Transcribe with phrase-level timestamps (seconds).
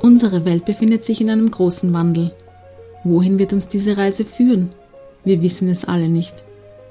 [0.00, 2.32] Unsere Welt befindet sich in einem großen Wandel.
[3.04, 4.70] Wohin wird uns diese Reise führen?
[5.24, 6.44] Wir wissen es alle nicht.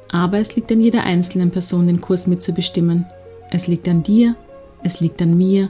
[0.10, 3.06] Aber es liegt an jeder einzelnen Person, den Kurs mitzubestimmen.
[3.50, 4.36] Es liegt an dir,
[4.84, 5.70] es liegt an mir,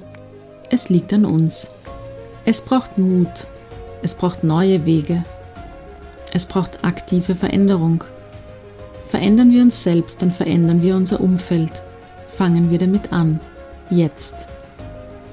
[0.69, 1.69] es liegt an uns.
[2.45, 3.47] Es braucht Mut,
[4.01, 5.23] es braucht neue Wege,
[6.33, 8.03] es braucht aktive Veränderung.
[9.07, 11.81] Verändern wir uns selbst, dann verändern wir unser Umfeld.
[12.27, 13.39] Fangen wir damit an.
[13.89, 14.35] Jetzt.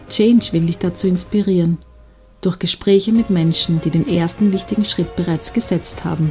[0.09, 1.79] Change will dich dazu inspirieren.
[2.45, 6.30] Durch Gespräche mit Menschen, die den ersten wichtigen Schritt bereits gesetzt haben.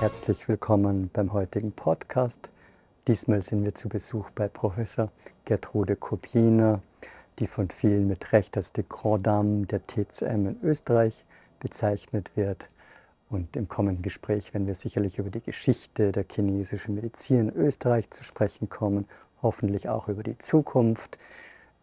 [0.00, 2.50] Herzlich willkommen beim heutigen Podcast.
[3.06, 5.12] Diesmal sind wir zu Besuch bei Professor
[5.44, 6.82] Gertrude Kopiener,
[7.38, 11.24] die von vielen mit Recht als die Grand Dame der TCM in Österreich
[11.60, 12.66] bezeichnet wird.
[13.34, 18.08] Und im kommenden Gespräch werden wir sicherlich über die Geschichte der chinesischen Medizin in Österreich
[18.10, 19.06] zu sprechen kommen,
[19.42, 21.18] hoffentlich auch über die Zukunft.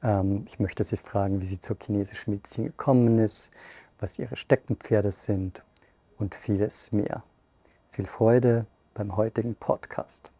[0.01, 3.51] Ähm, ich möchte Sie fragen, wie sie zur chinesischen Medizin gekommen ist,
[3.99, 5.61] was ihre Steckenpferde sind
[6.17, 7.21] und vieles mehr.
[7.91, 10.31] Viel Freude beim heutigen Podcast.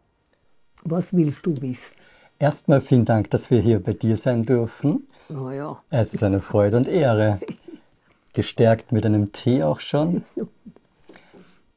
[0.82, 1.94] Was willst du wissen?
[2.38, 5.06] Erstmal vielen Dank, dass wir hier bei dir sein dürfen.
[5.28, 5.78] Oh ja.
[5.90, 7.38] Es ist eine Freude und Ehre.
[8.32, 10.24] Gestärkt mit einem Tee auch schon.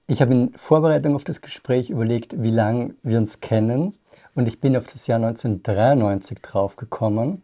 [0.08, 3.96] Ich habe in Vorbereitung auf das Gespräch überlegt, wie lange wir uns kennen.
[4.36, 7.42] Und ich bin auf das Jahr 1993 draufgekommen.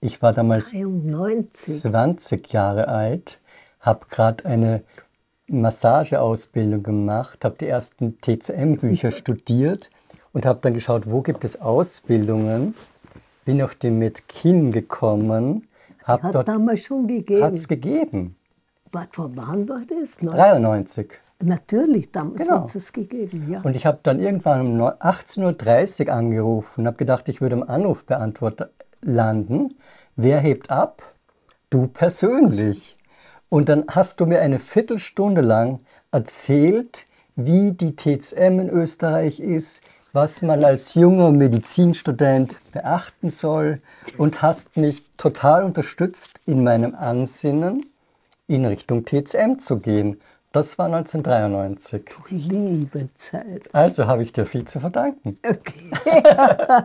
[0.00, 1.82] Ich war damals 93.
[1.82, 3.38] 20 Jahre alt,
[3.78, 4.82] habe gerade eine
[5.46, 9.90] Massageausbildung gemacht, habe die ersten TCM-Bücher studiert
[10.32, 12.74] und habe dann geschaut, wo gibt es Ausbildungen.
[13.44, 15.68] Bin auf den Medkin gekommen.
[16.02, 17.44] Hat es damals schon gegeben?
[17.44, 18.34] Hat es gegeben.
[18.90, 20.16] Was, vor wann war das?
[20.16, 21.12] 93.
[21.42, 22.62] Natürlich, damals Genau.
[22.62, 23.60] hat es gegeben, ja.
[23.62, 27.62] Und ich habe dann irgendwann um 18.30 Uhr angerufen und habe gedacht, ich würde am
[27.62, 28.70] Anrufbeantworter
[29.00, 29.74] landen.
[30.16, 31.02] Wer hebt ab?
[31.70, 32.96] Du persönlich.
[33.48, 35.80] Und dann hast du mir eine Viertelstunde lang
[36.10, 39.82] erzählt, wie die TCM in Österreich ist,
[40.12, 43.78] was man als junger Medizinstudent beachten soll
[44.18, 47.86] und hast mich total unterstützt in meinem Ansinnen,
[48.46, 50.20] in Richtung TCM zu gehen.
[50.52, 52.04] Das war 1993.
[52.04, 53.62] Du liebe Zeit.
[53.74, 55.38] Also habe ich dir viel zu verdanken.
[55.42, 56.22] Okay.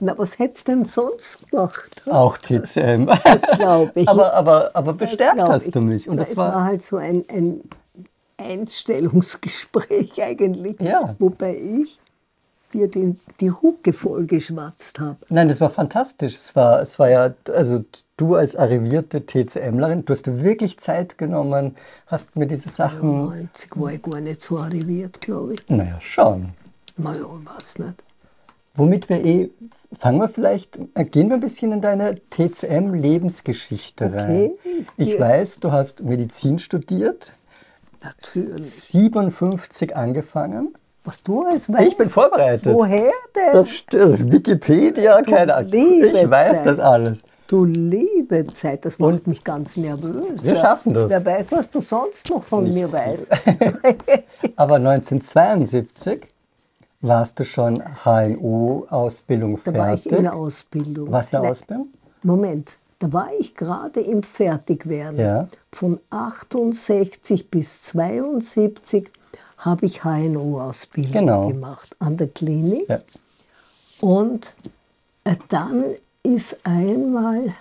[0.00, 2.02] Na, was hättest du denn sonst gemacht?
[2.06, 3.06] Auch TCM.
[3.24, 4.08] Das glaube ich.
[4.08, 6.08] aber, aber, aber Das bestärkt hast du mich.
[6.08, 7.62] Und das es war war, halt so ein, ein
[8.36, 11.16] Einstellungsgespräch eigentlich, Ja.
[11.18, 11.98] wobei ich
[12.72, 15.18] dir den, die Hucke vollgeschwatzt habe.
[15.28, 16.36] nein, das war fantastisch.
[16.36, 17.84] Es war, es war ja, also
[18.16, 21.76] du als arrivierte TCMlerin, du hast dir wirklich Zeit genommen,
[22.06, 25.68] hast mir diese Sachen, 90 war ich gar nicht so arriviert, glaube ich.
[25.68, 26.50] naja, schon.
[26.96, 28.02] Naja, weiß nicht.
[28.74, 29.50] Womit wir eh,
[29.98, 34.50] fangen wir vielleicht, äh, gehen wir ein bisschen in deine TCM-Lebensgeschichte rein.
[34.52, 35.20] Okay, Ich ja.
[35.20, 37.32] weiß, du hast Medizin studiert,
[38.00, 38.70] Natürlich.
[38.70, 40.74] 57 angefangen.
[41.08, 41.88] Was du alles weißt.
[41.88, 42.70] Ich bin vorbereitet.
[42.70, 43.52] Woher denn?
[43.54, 44.30] Das stimmt.
[44.30, 45.72] Wikipedia, keine Ahnung.
[45.72, 47.22] Ich weiß das alles.
[47.46, 50.44] Du liebe Zeit, das macht mich ganz nervös.
[50.44, 51.08] Wir schaffen das.
[51.08, 53.32] Wer weiß, was du sonst noch von mir weißt.
[54.56, 56.26] Aber 1972
[57.00, 60.26] warst du schon HNO-Ausbildung Da war ich in fertig.
[60.26, 61.10] der Ausbildung.
[61.10, 61.88] Was eine Nein, Ausbildung?
[62.22, 65.18] Moment, da war ich gerade im Fertigwerden.
[65.18, 65.48] Ja.
[65.72, 69.10] Von 68 bis 72
[69.58, 71.48] habe ich HNO-Ausbildung Genau.
[71.48, 72.88] gemacht an der Klinik.
[72.88, 73.00] Ja.
[74.00, 74.52] Und
[75.24, 75.84] äh, dann
[76.22, 77.54] ist einmal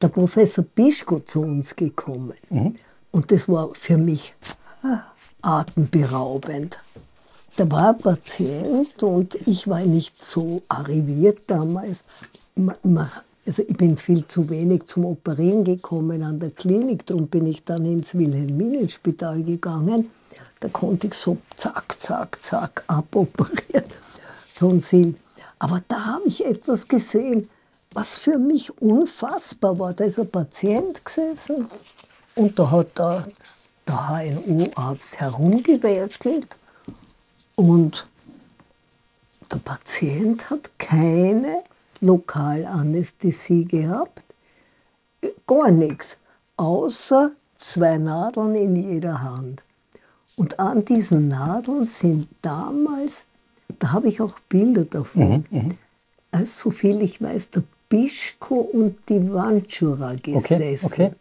[0.00, 2.34] der Professor Bischko zu uns gekommen.
[3.10, 4.34] Und das war für mich
[4.82, 5.00] ah,
[5.42, 6.78] atemberaubend.
[7.56, 12.04] Da war ein Patient und ich war nicht so arriviert damals.
[12.56, 13.10] Ma- ma-
[13.44, 17.64] Also ich bin viel zu wenig zum Operieren gekommen an der Klinik, darum bin ich
[17.64, 20.10] dann ins Wilhelminenspital gegangen.
[20.60, 23.90] Da konnte ich so zack, zack, zack aboperieren.
[24.58, 25.16] Tonsil.
[25.58, 27.50] Aber da habe ich etwas gesehen,
[27.92, 29.92] was für mich unfassbar war.
[29.92, 31.68] Da ist ein Patient gesessen
[32.36, 33.26] und da hat der,
[33.88, 36.46] der HNO-Arzt herumgewerkelt
[37.56, 38.06] und
[39.50, 41.64] der Patient hat keine
[42.02, 44.24] Lokalanästhesie gehabt,
[45.46, 46.18] gar nichts,
[46.56, 49.62] außer zwei Nadeln in jeder Hand.
[50.36, 53.24] Und an diesen Nadeln sind damals,
[53.78, 55.44] da habe ich auch Bilder davon,
[56.32, 60.86] also so viel ich weiß, der Bischko und die Wanchura Okay, gesessen.
[60.86, 61.12] okay.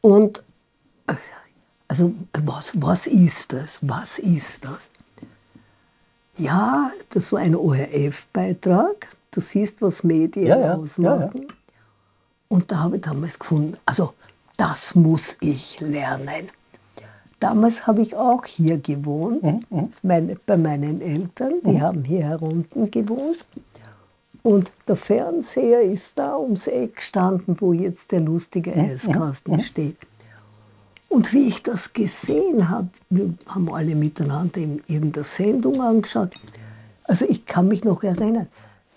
[0.00, 0.42] Und
[1.88, 3.78] also was, was ist das?
[3.82, 4.88] Was ist das?
[6.38, 9.08] Ja, das war ein ORF-Beitrag.
[9.30, 11.46] Du siehst, was Medien ja, ja, ausmachen.
[11.48, 11.54] Ja,
[12.48, 14.14] Und da habe ich damals gefunden, also
[14.56, 16.48] das muss ich lernen.
[17.38, 19.90] Damals habe ich auch hier gewohnt, mhm, mhm.
[20.02, 21.54] meine, bei meinen Eltern.
[21.64, 21.80] Die mhm.
[21.80, 23.46] haben hier herunten gewohnt.
[24.42, 29.60] Und der Fernseher ist da ums Eck gestanden, wo jetzt der lustige mhm, Eiskasten mhm.
[29.60, 29.96] steht.
[31.08, 36.34] Und wie ich das gesehen habe, wir haben alle miteinander in irgendeiner Sendung angeschaut.
[37.04, 38.46] Also ich kann mich noch erinnern.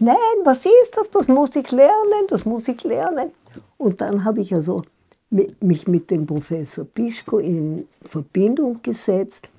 [0.04, 1.10] Nein, was ist das?
[1.12, 3.32] Das muss ich lernen, das muss ich lernen.
[3.78, 4.84] Und dann habe ich also
[5.62, 9.50] mich mit dem Professor Pischko in Verbindung gesetzt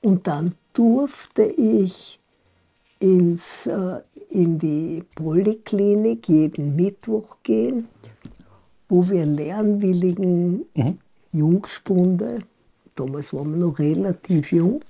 [0.00, 2.18] und dann durfte ich
[2.98, 4.00] ins, äh,
[4.30, 7.88] in die Poliklinik jeden Mittwoch gehen,
[8.88, 10.98] wo wir lernwilligen mhm.
[11.32, 12.38] Jungspunde,
[12.94, 14.80] damals waren wir noch relativ jung,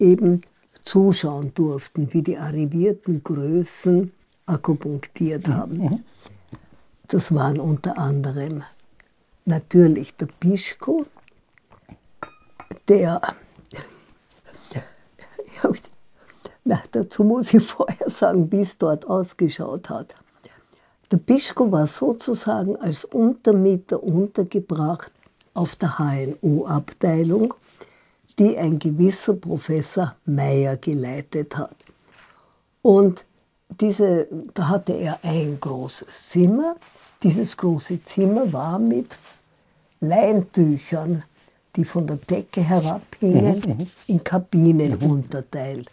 [0.00, 0.42] eben
[0.90, 4.12] zuschauen durften, wie die arrivierten Größen
[4.46, 5.54] akupunktiert mhm.
[5.54, 6.04] haben.
[7.06, 8.64] Das waren unter anderem
[9.44, 11.06] natürlich der Pischko,
[12.88, 13.20] der,
[16.64, 20.16] na, dazu muss ich vorher sagen, wie es dort ausgeschaut hat.
[21.12, 25.12] Der Pischko war sozusagen als Untermieter untergebracht
[25.54, 27.54] auf der HNO-Abteilung,
[28.40, 31.76] die ein gewisser Professor Meyer geleitet hat.
[32.80, 33.26] Und
[33.68, 36.76] diese, da hatte er ein großes Zimmer.
[37.22, 39.08] Dieses große Zimmer war mit
[40.00, 41.22] Leintüchern,
[41.76, 43.86] die von der Decke herabhingen, mhm, mhm.
[44.06, 45.10] in Kabinen mhm.
[45.10, 45.90] unterteilt.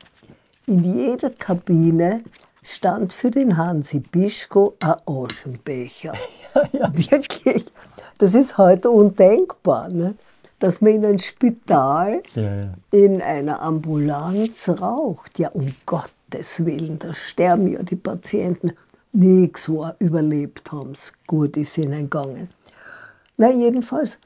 [0.67, 2.23] In jeder Kabine
[2.63, 6.13] stand für den Hansi Bischko ein Aschenbecher.
[6.55, 6.91] Ja, ja.
[7.11, 7.65] Wirklich,
[8.17, 10.15] das ist heute undenkbar, ne?
[10.59, 15.37] Dass man in einem Spital, ja, in einer Ambulanz raucht.
[15.39, 18.73] Ja, um Gottes Willen, da sterben ja die Patienten.
[19.13, 21.13] Nichts so überlebt haben es.
[21.25, 22.49] Gut ist ihnen gegangen.
[23.37, 24.19] Na, jedenfalls,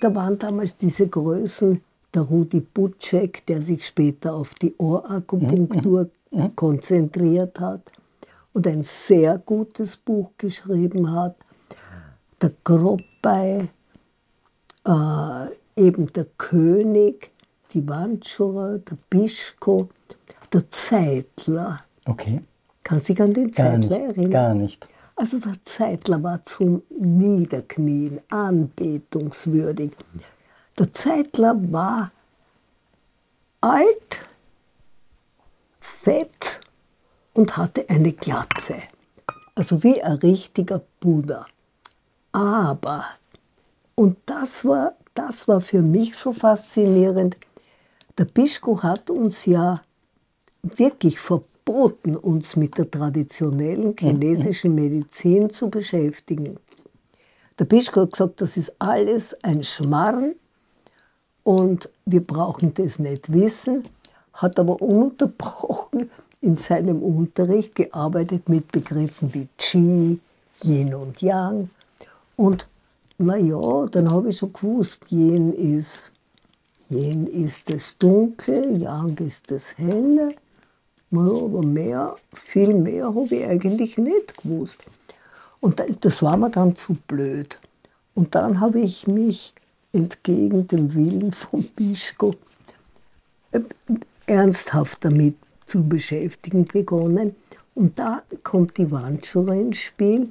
[0.00, 1.82] da waren damals diese Größen,
[2.12, 6.42] der Rudi Butschek, der sich später auf die Ohrakupunktur mhm.
[6.42, 6.56] mhm.
[6.56, 7.82] konzentriert hat
[8.52, 11.36] und ein sehr gutes Buch geschrieben hat.
[12.42, 13.68] Der Groppei,
[14.84, 15.46] äh,
[15.80, 17.30] eben der König,
[17.72, 19.88] die Wandschurer, der Bischko,
[20.52, 21.80] der Zeitler.
[22.06, 22.42] Okay.
[22.84, 24.30] Kannst du dich an den Zeitler erinnern?
[24.30, 24.88] Gar nicht.
[25.16, 29.92] Also der Zeitler war zum Niederknien anbetungswürdig.
[30.78, 32.10] Der Zeitler war
[33.60, 34.26] alt,
[35.78, 36.60] fett
[37.34, 38.76] und hatte eine Glatze.
[39.54, 41.46] Also wie ein richtiger Buddha.
[42.32, 43.04] Aber,
[43.94, 47.36] und das war, das war für mich so faszinierend,
[48.16, 49.82] der Bischko hat uns ja
[50.62, 56.56] wirklich verboten, uns mit der traditionellen chinesischen Medizin zu beschäftigen.
[57.58, 60.34] Der Bischko hat gesagt, das ist alles ein Schmarrn
[61.44, 63.84] und wir brauchen das nicht wissen,
[64.32, 70.18] hat aber ununterbrochen in seinem Unterricht gearbeitet mit Begriffen wie Qi,
[70.62, 71.68] Yin und Yang.
[72.36, 72.66] Und
[73.20, 76.12] naja, dann habe ich schon gewusst, Yin ist,
[76.88, 80.34] Yin ist das Dunkle, Yang ist das Helle
[81.12, 84.76] aber mehr, viel mehr habe ich eigentlich nicht gewusst.
[85.60, 87.58] Und das war mir dann zu blöd.
[88.14, 89.52] Und dann habe ich mich
[89.92, 92.34] entgegen dem Willen von Bischko
[93.52, 93.60] äh,
[94.26, 95.36] ernsthaft damit
[95.66, 97.34] zu beschäftigen begonnen.
[97.74, 100.28] Und da kommt die Wandschuhe ins Spiel,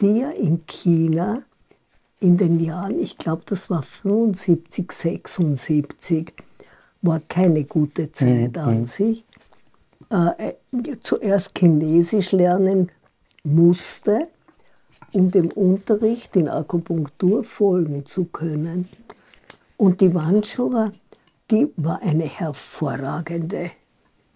[0.00, 1.42] die ja in China
[2.20, 6.32] in den Jahren, ich glaube, das war 75, 76,
[7.02, 8.62] war keine gute Zeit mhm.
[8.62, 9.24] an sich
[10.10, 10.52] äh,
[11.00, 12.90] zuerst Chinesisch lernen
[13.42, 14.28] musste,
[15.12, 18.88] um dem Unterricht in Akupunktur folgen zu können.
[19.76, 20.92] Und die Wanschura,
[21.50, 23.70] die war eine hervorragende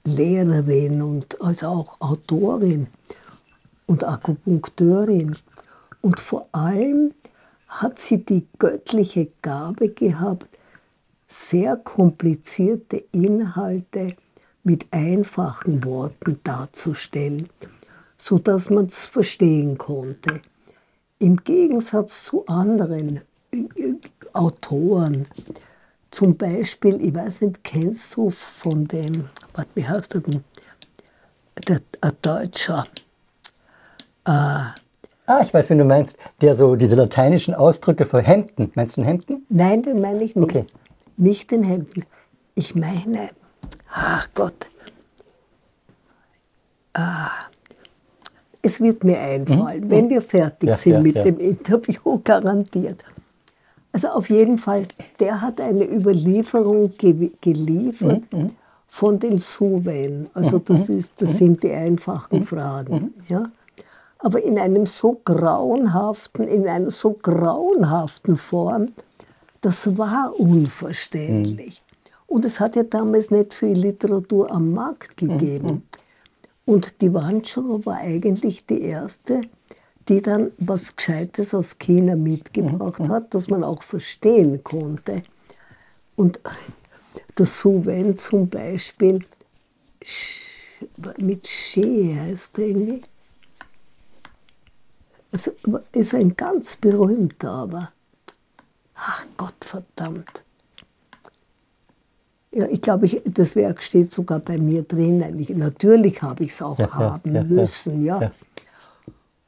[0.05, 2.87] Lehrerin und also auch Autorin
[3.87, 5.37] und Akupunkteurin.
[6.00, 7.12] Und vor allem
[7.75, 10.47] hat sie die göttliche Gabe gehabt,
[11.28, 14.14] sehr komplizierte Inhalte
[14.62, 17.49] mit einfachen Worten darzustellen,
[18.16, 20.40] sodass man es verstehen konnte.
[21.19, 23.64] Im Gegensatz zu anderen äh,
[24.33, 25.26] Autoren,
[26.12, 30.45] zum Beispiel, ich weiß nicht, kennst du von dem, was, wie heißt der denn,
[31.66, 32.87] der, ein Deutscher,
[34.25, 34.84] äh,
[35.26, 36.19] Ah, ich weiß, wen du meinst.
[36.40, 38.71] Der so diese lateinischen Ausdrücke für Händen.
[38.75, 39.47] Meinst du den Händen?
[39.49, 40.45] Nein, den meine ich nicht.
[40.45, 40.66] Okay.
[41.16, 42.04] Nicht den Händen.
[42.54, 43.31] Ich meine,
[43.93, 44.66] ach Gott.
[46.93, 47.31] Ah,
[48.62, 51.25] es wird mir einfallen, wenn wir fertig Ja, sind ja, mit ja.
[51.25, 53.04] dem Interview, garantiert.
[53.93, 54.83] Also auf jeden Fall,
[55.21, 58.23] der hat eine Überlieferung ge geliefert
[58.88, 60.28] von den Suven.
[60.35, 63.14] Also das, ist, das sind die einfachen Fragen.
[63.28, 63.45] Ja?
[64.25, 68.87] Aber in einem so grauenhaften, in einer so grauenhaften Form,
[69.61, 71.83] das war unverständlich.
[72.26, 75.83] Und es hat ja damals nicht viel Literatur am Markt gegeben.
[76.64, 79.43] Und die Wandschuhe war eigentlich die erste,
[80.09, 85.23] die dann was Gescheites aus China mitgebracht hat, das man auch verstehen konnte.
[86.16, 86.40] Und
[87.38, 89.19] der Su Wen zum Beispiel,
[91.19, 93.00] mit She heißt er irgendwie,
[95.35, 95.50] also,
[95.93, 97.91] ist ein ganz berühmter, aber
[98.95, 100.45] ach Gott verdammt.
[102.53, 105.41] Ja, ich glaube, ich, das Werk steht sogar bei mir drinnen.
[105.41, 108.31] Ich, natürlich habe ich es auch Ja, haben ja, müssen, ja.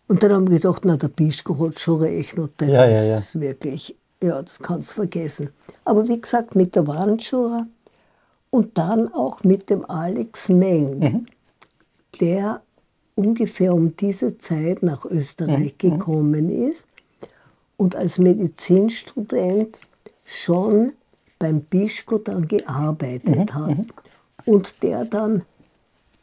[0.08, 2.36] Und dann haben wir gedacht, na, der Bischko hat schon recht.
[2.36, 5.50] Und das ist wirklich, ja, das kannst du vergessen.
[5.84, 7.68] Aber wie gesagt, mit der Wandschura
[8.50, 11.26] und dann auch mit dem Alex Meng, Mhm.
[12.20, 12.60] der
[13.16, 15.90] ungefähr um diese Zeit nach Österreich Mhm.
[15.98, 16.84] gekommen ist
[17.76, 19.76] und als Medizinstudent
[20.24, 20.92] schon
[21.38, 23.78] beim Bischko dann gearbeitet hat.
[24.44, 25.42] Und der dann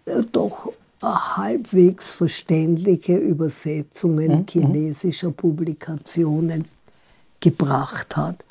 [0.05, 0.67] äh, doch
[1.01, 6.63] äh, halbwegs verständliche Übersetzungen chinesischer Publikationen
[7.39, 8.43] gebracht hat.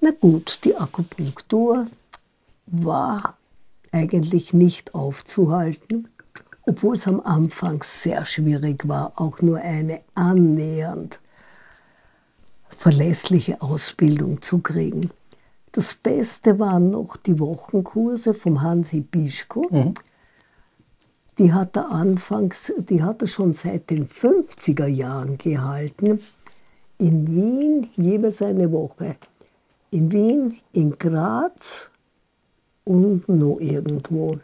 [0.00, 1.86] Na gut, die Akupunktur
[2.66, 3.36] war
[3.92, 6.08] eigentlich nicht aufzuhalten,
[6.66, 11.20] obwohl es am Anfang sehr schwierig war, auch nur eine annähernd
[12.68, 15.10] verlässliche Ausbildung zu kriegen.
[15.72, 19.94] Das Beste waren noch die Wochenkurse vom Hansi Bischko.
[21.38, 26.20] Die hat er anfangs, die hat er schon seit den 50er Jahren gehalten.
[26.98, 29.16] In Wien jeweils eine Woche.
[29.90, 31.90] In Wien, in Graz
[32.84, 34.38] und noch irgendwo.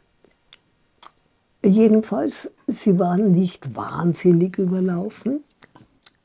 [1.64, 5.44] Jedenfalls, sie waren nicht wahnsinnig überlaufen,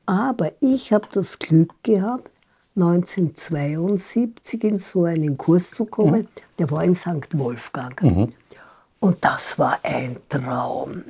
[0.06, 2.32] aber ich habe das Glück gehabt,
[2.76, 6.28] 1972 in so einen Kurs zu kommen.
[6.60, 7.38] Der war in St.
[7.38, 8.02] Wolfgang.
[9.00, 11.04] Und das war ein Traum.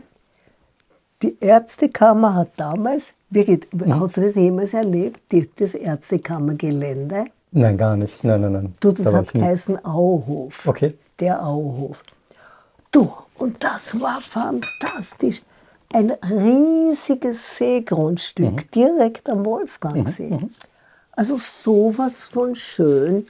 [1.21, 5.21] Die Ärztekammer hat damals, Birgit, hast du das jemals erlebt,
[5.57, 7.25] das Ärztekammergelände?
[7.51, 8.23] Nein, gar nicht.
[8.23, 8.75] Nein, nein, nein.
[8.79, 10.67] Du, das Da hat geheißen Auhof.
[10.67, 10.93] Okay.
[11.19, 12.03] Der Auhof.
[12.91, 15.41] Du, und das war fantastisch.
[15.93, 18.71] Ein riesiges Seegrundstück Mhm.
[18.73, 20.37] direkt am Wolfgangsee.
[21.13, 23.25] Also sowas von schön.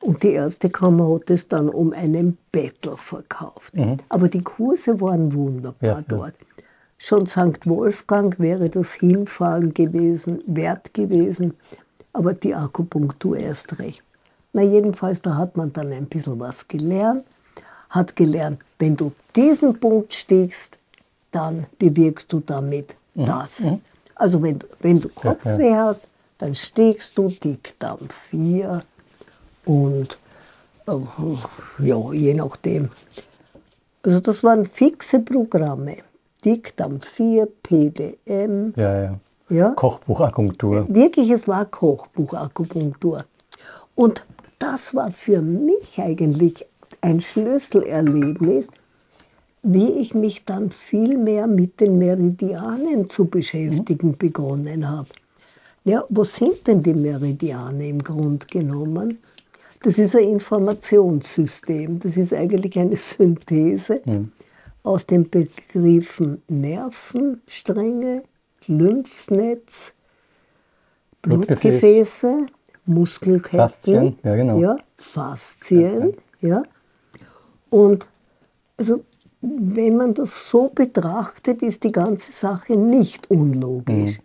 [0.00, 3.72] Und die erste Kammer hat es dann um einen Bettel verkauft.
[4.08, 5.86] Aber die Kurse waren wunderbar Mhm.
[5.86, 6.04] Ja, ja.
[6.08, 6.34] dort.
[6.98, 7.66] Schon St.
[7.66, 11.54] Wolfgang wäre das Hinfahren gewesen, wert gewesen,
[12.12, 14.02] aber die Akupunktur erst recht.
[14.52, 17.24] Na jedenfalls, da hat man dann ein bisschen was gelernt,
[17.96, 20.78] hat gelernt, wenn du diesen Punkt stichst,
[21.32, 23.62] dann bewirkst du damit das.
[24.14, 26.06] Also wenn, du- wenn du Kopfweh hast,
[26.38, 28.82] dann stichst du Dickdarm 4
[29.64, 30.18] und
[30.86, 30.92] äh,
[31.84, 32.90] ja, je nachdem.
[34.02, 35.96] Also das waren fixe Programme.
[36.44, 39.18] Dickdarm 4, PDM, Ja, ja.
[39.48, 39.70] ja.
[39.70, 40.86] Kochbuchakupunktur.
[40.88, 43.24] Wirklich, es war Kochbuchakupunktur.
[43.94, 44.22] Und
[44.58, 46.64] das war für mich eigentlich
[47.00, 48.68] ein Schlüsselerlebnis,
[49.62, 55.08] wie ich mich dann viel mehr mit den Meridianen zu beschäftigen begonnen habe.
[55.84, 59.18] Ja, was sind denn die Meridiane im Grund genommen?
[59.82, 61.98] Das ist ein Informationssystem.
[61.98, 64.00] Das ist eigentlich eine Synthese
[64.82, 68.22] aus den Begriffen Nervenstränge,
[68.66, 69.92] Lymphsnetz,
[71.22, 71.60] Blutgefäß.
[71.60, 72.46] Blutgefäße,
[72.86, 74.58] Muskelketten, Faszien, ja, genau.
[74.60, 76.62] ja, Faszien, ja.
[77.70, 78.06] Und
[78.78, 79.04] also,
[79.40, 84.20] wenn man das so betrachtet, ist die ganze Sache nicht unlogisch.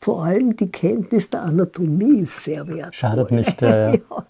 [0.00, 2.92] Vor allem die Kenntnis der Anatomie ist sehr wertvoll.
[2.92, 4.26] Schadet nicht, ja, ja.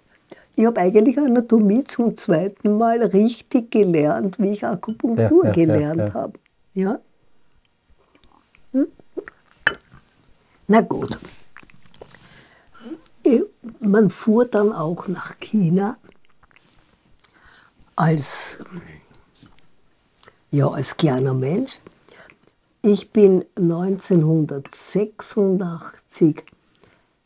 [0.56, 6.12] Ich habe eigentlich Anatomie zum zweiten Mal richtig gelernt, wie ich Akupunktur Ja, ja, gelernt
[6.12, 6.38] habe.
[6.74, 6.98] Ja?
[8.72, 8.86] Hm?
[10.66, 11.16] Na gut.
[13.78, 15.96] Man fuhr dann auch nach China
[18.00, 18.59] als,
[20.50, 21.78] ja, als kleiner Mensch.
[22.80, 26.45] Ich bin 1986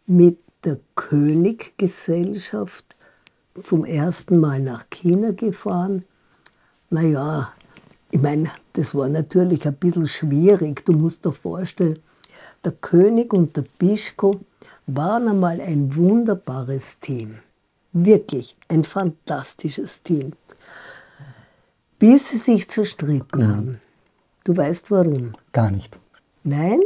[0.06, 2.96] mit der Königgesellschaft
[3.62, 6.04] zum ersten Mal nach China gefahren.
[6.90, 7.52] Naja,
[8.10, 10.84] ich meine, das war natürlich ein bisschen schwierig.
[10.84, 12.00] Du musst dir vorstellen,
[12.64, 14.40] der König und der Bischko
[14.88, 17.38] waren einmal ein wunderbares Team.
[17.92, 20.32] Wirklich ein fantastisches Team.
[22.06, 23.56] Bis sie sich zerstritten mhm.
[23.56, 23.80] haben.
[24.44, 25.32] Du weißt warum?
[25.52, 25.98] Gar nicht.
[26.42, 26.80] Nein?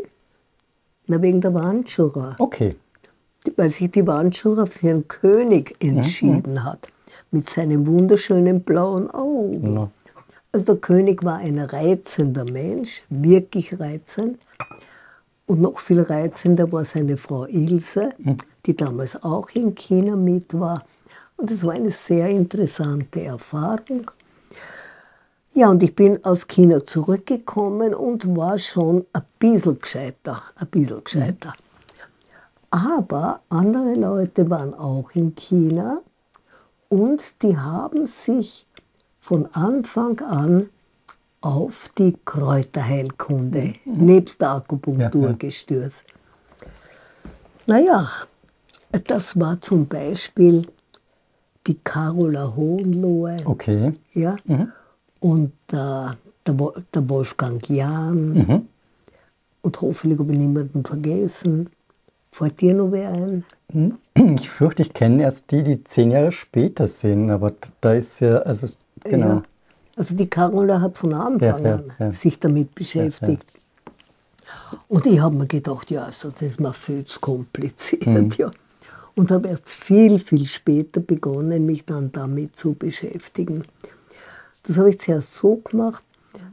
[1.08, 2.37] Na, wegen der Wandschura.
[2.38, 2.76] Okay.
[3.56, 6.64] Weil sich die Wandschura für einen König entschieden mhm.
[6.64, 6.87] hat.
[7.32, 9.75] Mit seinen wunderschönen blauen Augen.
[9.75, 9.90] Ja.
[10.52, 14.38] Also der König war ein reizender Mensch, wirklich reizend.
[15.46, 18.37] Und noch viel reizender war seine Frau Ilse, mhm.
[18.66, 20.84] die damals auch in China mit war.
[21.37, 24.08] Und es war eine sehr interessante Erfahrung.
[25.58, 31.02] Ja, und ich bin aus China zurückgekommen und war schon ein bisschen gescheiter, ein bisschen
[31.02, 31.52] gescheiter.
[32.70, 36.00] Aber andere Leute waren auch in China
[36.88, 38.68] und die haben sich
[39.18, 40.68] von Anfang an
[41.40, 44.04] auf die Kräuterheilkunde mhm.
[44.04, 45.36] nebst der Akupunktur ja, ja.
[45.36, 46.04] gestürzt.
[47.66, 48.08] Naja,
[49.08, 50.62] das war zum Beispiel
[51.66, 53.38] die Carola Hohenlohe.
[53.44, 53.92] Okay.
[54.14, 54.36] Ja.
[54.44, 54.72] Mhm.
[55.20, 56.10] Und äh,
[56.46, 58.32] der, der, Wolfgang Jahn.
[58.32, 58.68] Mhm.
[59.62, 61.70] Und hoffentlich habe ich niemanden vergessen.
[62.32, 63.44] Fällt dir noch wer ein?
[63.72, 63.98] Mhm.
[64.37, 68.38] Ich fürchte, ich kenne erst die, die zehn Jahre später sind, aber da ist ja,
[68.38, 68.68] also
[69.02, 69.26] genau.
[69.26, 69.42] Ja.
[69.96, 73.52] Also die Carola hat von Anfang ja, ja, an sich damit beschäftigt.
[74.87, 78.06] Und ich habe mir gedacht, ja, also das ist mir viel zu kompliziert.
[78.06, 78.30] Mhm.
[78.37, 78.50] Ja.
[79.14, 83.64] Und habe erst viel, viel später begonnen, mich dann damit zu beschäftigen.
[84.68, 86.04] Das habe ich zuerst so gemacht,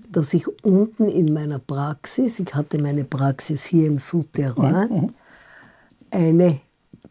[0.09, 5.13] dass ich unten in meiner Praxis, ich hatte meine Praxis hier im Souterrain, mhm.
[6.11, 6.61] eine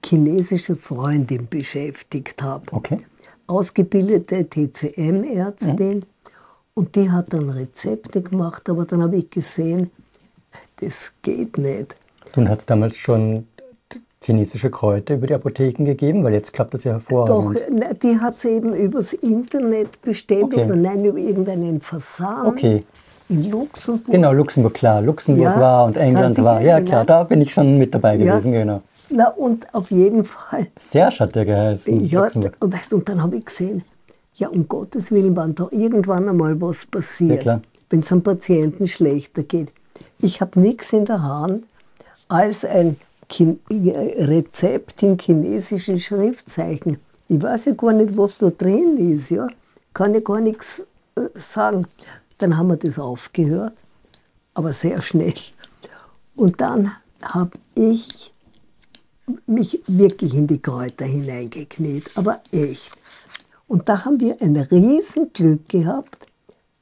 [0.02, 2.64] chinesische Freundin beschäftigt habe.
[2.72, 3.04] Okay.
[3.46, 5.98] Ausgebildete TCM-Ärztin.
[5.98, 6.02] Mhm.
[6.72, 9.90] Und die hat dann Rezepte gemacht, aber dann habe ich gesehen,
[10.80, 11.94] das geht nicht.
[12.34, 13.46] Und hat es damals schon
[14.24, 16.24] chinesische Kräuter über die Apotheken gegeben?
[16.24, 17.56] Weil jetzt klappt das ja hervorragend.
[17.56, 20.64] Doch, ne, die hat sie eben übers Internet bestellt okay.
[20.64, 22.48] oder nein, über irgendeinen Versand.
[22.48, 22.84] Okay.
[23.28, 24.12] In Luxemburg.
[24.12, 25.00] Genau, Luxemburg, klar.
[25.00, 26.60] Luxemburg ja, war und England war.
[26.60, 28.60] Ja, klar, da bin ich schon mit dabei gewesen, ja.
[28.60, 28.82] genau.
[29.10, 30.66] Na, und auf jeden Fall.
[30.76, 32.04] Serge hat der geheißen.
[32.04, 33.82] Ja, und, weißt, und dann habe ich gesehen,
[34.34, 37.60] ja, um Gottes Willen, wann da irgendwann einmal was passiert, ja,
[37.90, 39.68] wenn es einem Patienten schlechter geht.
[40.20, 41.64] Ich habe nichts in der Hand
[42.28, 42.96] als ein
[43.40, 46.98] Rezept in chinesischen Schriftzeichen.
[47.28, 49.30] Ich weiß ja gar nicht, was da drin ist.
[49.30, 49.46] Ja?
[49.92, 50.84] Kann ich gar nichts
[51.16, 51.86] äh, sagen.
[52.38, 53.74] Dann haben wir das aufgehört,
[54.54, 55.34] aber sehr schnell.
[56.36, 56.92] Und dann
[57.22, 58.32] habe ich
[59.46, 62.90] mich wirklich in die Kräuter hineingekniet, aber echt.
[63.66, 66.26] Und da haben wir ein Riesenglück gehabt.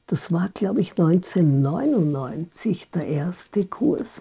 [0.07, 4.19] Das war, glaube ich, 1999 der erste Kurs.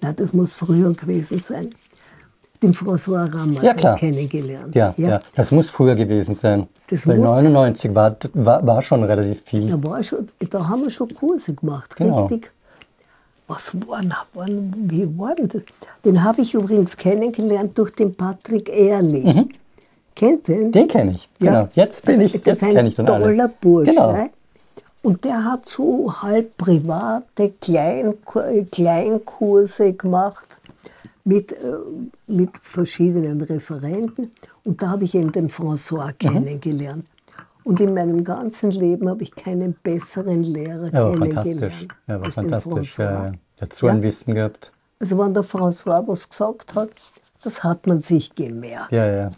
[0.00, 1.70] Na, das muss früher gewesen sein.
[2.62, 3.96] Den François Rammer ja, klar.
[3.96, 4.74] kennengelernt.
[4.74, 5.20] Ja, ja, ja.
[5.34, 6.68] das muss früher gewesen sein.
[6.88, 9.70] Das Weil 99 war, war, war schon relativ viel.
[9.70, 12.26] Da, war schon, da haben wir schon Kurse gemacht, genau.
[12.26, 12.52] richtig.
[13.48, 14.02] Was war,
[14.34, 15.62] waren, wie war das?
[16.04, 19.24] Den habe ich übrigens kennengelernt durch den Patrick Ehrlich.
[19.24, 19.48] Mhm.
[20.14, 20.70] Kennt den?
[20.70, 21.52] Den kenne ich, genau.
[21.52, 21.68] Ja.
[21.72, 23.24] Jetzt bin also, ich, jetzt kenne ich den alle.
[23.24, 23.92] toller Bursche.
[23.92, 24.12] Genau.
[24.12, 24.30] Ne?
[25.02, 28.14] Und der hat so halb private Klein,
[28.70, 30.58] Kleinkurse gemacht
[31.24, 31.56] mit, äh,
[32.26, 34.32] mit verschiedenen Referenten.
[34.64, 36.18] Und da habe ich eben den François mhm.
[36.18, 37.06] kennengelernt.
[37.64, 41.60] Und in meinem ganzen Leben habe ich keinen besseren Lehrer ja, kennengelernt.
[41.60, 41.88] Fantastisch.
[42.06, 42.98] Ja, war fantastisch.
[42.98, 43.32] Ja, ja.
[43.58, 44.72] Dazu ein Wissen gehabt.
[44.98, 46.90] Also wenn der François was gesagt hat,
[47.42, 48.92] das hat man sich gemerkt.
[48.92, 49.30] Ja, ja.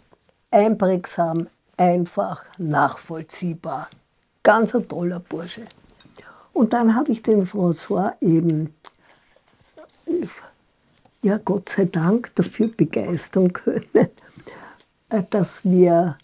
[0.51, 1.47] Einprägsam,
[1.77, 3.87] einfach, nachvollziehbar.
[4.43, 5.63] Ganz ein toller Bursche.
[6.51, 8.75] Und dann habe ich den François eben,
[11.21, 13.85] ja Gott sei Dank, dafür begeistern können,
[15.09, 16.17] äh, dass wir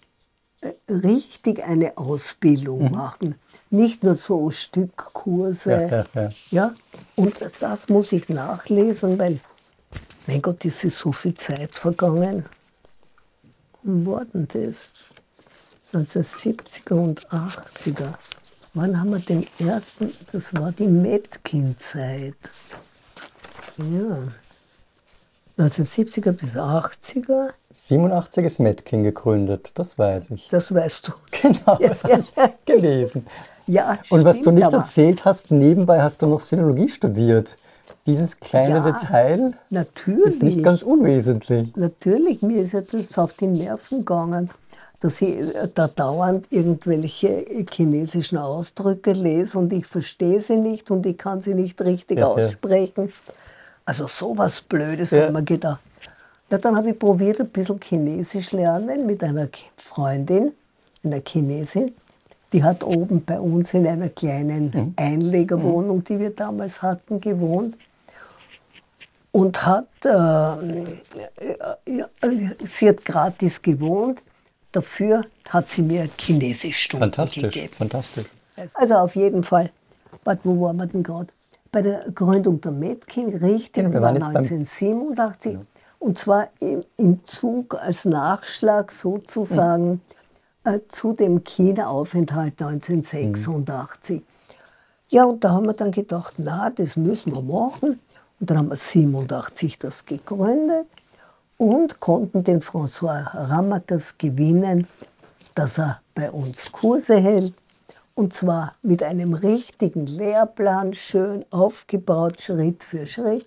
[0.62, 2.92] äh, richtig eine Ausbildung mhm.
[2.92, 3.36] machen.
[3.72, 5.72] Nicht nur so Stückkurse.
[5.72, 6.32] Ja, ja, ja.
[6.52, 6.74] ja,
[7.16, 9.40] und das muss ich nachlesen, weil,
[10.28, 12.46] mein Gott, es ist so viel Zeit vergangen.
[13.84, 14.90] Wann war denn das?
[15.94, 18.14] 1970er und 80er.
[18.74, 20.12] Wann haben wir den ersten?
[20.32, 22.36] Das war die Metkin-Zeit.
[23.78, 24.18] Ja.
[25.58, 27.50] 1970er bis 80er.
[27.74, 30.48] 87 ist Metkin gegründet, das weiß ich.
[30.50, 31.12] Das weißt du.
[31.42, 32.32] Genau, das habe ich
[32.66, 33.26] gelesen.
[33.68, 37.56] Ja, Und was du nicht aber erzählt hast, nebenbei hast du noch Sinologie studiert.
[38.06, 40.26] Dieses kleine Ja, Detail Natürlich.
[40.26, 41.76] ist nicht ganz unwesentlich.
[41.76, 44.50] Natürlich, mir ist ja das auf die Nerven gegangen,
[45.02, 51.06] dass ich äh, da dauernd irgendwelche chinesischen Ausdrücke lese und ich verstehe sie nicht und
[51.06, 52.46] ich kann sie nicht richtig Ja, ja.
[52.46, 53.12] aussprechen.
[53.86, 55.20] Also sowas Blödes Ja.
[55.20, 55.80] habe ich mir gedacht.
[56.52, 60.52] Ja, dann habe ich probiert, ein bisschen Chinesisch lernen mit einer Freundin,
[61.04, 61.92] einer Chinesin.
[62.52, 64.94] Die hat oben bei uns in einer kleinen Mhm.
[64.96, 67.78] Einlegerwohnung, die wir damals hatten, gewohnt
[69.32, 70.10] und hat, äh,
[71.88, 72.10] ja,
[72.66, 74.20] sie hat gratis gewohnt,
[74.72, 77.74] dafür hat sie mir Chinesischstunden Fantastisch, gegeben.
[77.78, 78.26] fantastisch.
[78.76, 79.72] Also auf jeden Fall,
[80.24, 81.28] warte, wo waren wir denn gerade?
[81.72, 85.58] Bei der Gründung der Metkin, richtig, Genau, wir waren jetzt beim- 1987.
[86.00, 90.02] Und zwar im, im Zug als Nachschlag sozusagen
[90.64, 94.22] äh, zu dem China-Aufenthalt 1986.
[95.10, 98.00] Ja, und da haben wir dann gedacht, na, das müssen wir machen.
[98.40, 100.88] Und dann haben wir 87 das gegründet
[101.60, 104.88] und konnten den François Ramakas gewinnen,
[105.54, 107.54] dass er bei uns Kurse hält.
[108.16, 113.46] Und zwar mit einem richtigen Lehrplan, schön aufgebaut, Schritt für Schritt,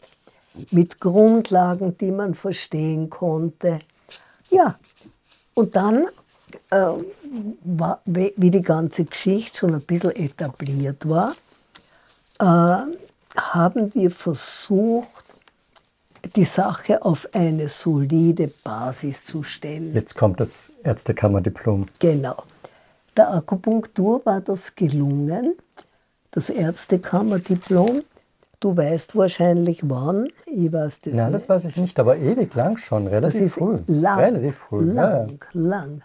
[0.70, 3.80] mit Grundlagen, die man verstehen konnte.
[4.50, 4.78] Ja,
[5.54, 6.06] und dann,
[6.70, 6.86] äh,
[7.64, 11.32] war, wie die ganze Geschichte schon ein bisschen etabliert war,
[12.38, 12.94] äh,
[13.36, 15.21] haben wir versucht,
[16.36, 19.94] die Sache auf eine solide Basis zu stellen.
[19.94, 21.86] Jetzt kommt das Ärztekammerdiplom.
[21.98, 22.42] Genau.
[23.16, 25.54] Der Akupunktur war das gelungen,
[26.30, 28.02] das Ärztekammerdiplom.
[28.60, 31.34] Du weißt wahrscheinlich wann, ich weiß das Ja, nicht.
[31.34, 33.78] das weiß ich nicht, aber ewig lang schon, relativ früh.
[33.88, 35.10] lang, Relativ früh, ja, ja.
[35.18, 36.02] lang, lang.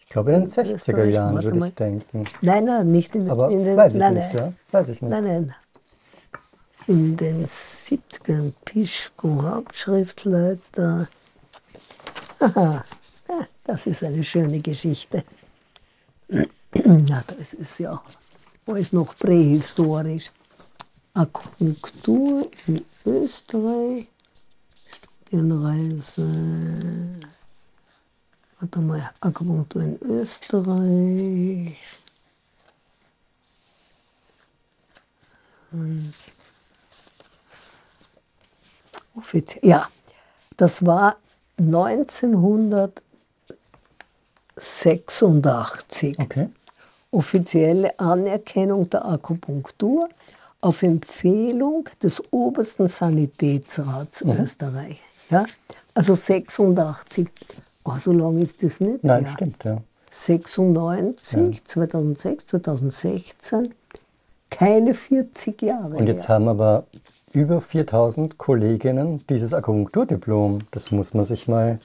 [0.00, 2.24] Ich glaube in den Österreich, 60er Jahren würde ich denken.
[2.42, 4.52] Nein, nein, nicht in, Aber in den, weiß ich nein, nicht, nein, ja?
[4.78, 5.10] Weiß ich nicht.
[5.10, 5.54] nein, nein.
[6.88, 11.06] In den 70ern Pischko, Hauptschriftleiter.
[12.40, 12.82] Haha,
[13.28, 15.22] ja, das ist eine schöne Geschichte.
[16.72, 18.02] Na, das ist ja
[18.64, 20.30] alles noch prähistorisch.
[21.12, 24.08] Akupunktur in Österreich,
[25.26, 26.26] Studienreise.
[28.60, 31.76] Warte mal, Akupunktur in Österreich.
[35.70, 36.14] Hm.
[39.18, 39.88] Offiziell, ja,
[40.56, 41.16] das war
[44.56, 46.48] 1986 Okay.
[47.10, 50.08] offizielle Anerkennung der Akupunktur
[50.60, 54.40] auf Empfehlung des obersten Sanitätsrats Mhm.
[54.42, 55.00] Österreich.
[55.30, 55.44] Ja?
[55.94, 57.28] Also 86,
[57.84, 59.32] oh, so lange ist das nicht Nein, her.
[59.34, 59.78] stimmt, ja.
[60.10, 63.74] 96, 2006, 2016,
[64.50, 66.36] keine 40 Jahre Und jetzt her.
[66.36, 66.84] haben aber
[67.38, 70.60] über 4000 Kolleginnen dieses Akupunkturdiplom.
[70.72, 71.78] Das muss man sich mal.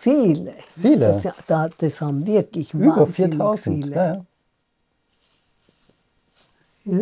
[0.00, 0.54] Viele.
[0.80, 0.98] Viele.
[0.98, 3.84] Das, da- das haben wirklich Über wahnsinnig 4000.
[3.84, 3.96] viele.
[3.96, 4.24] Ja, ja.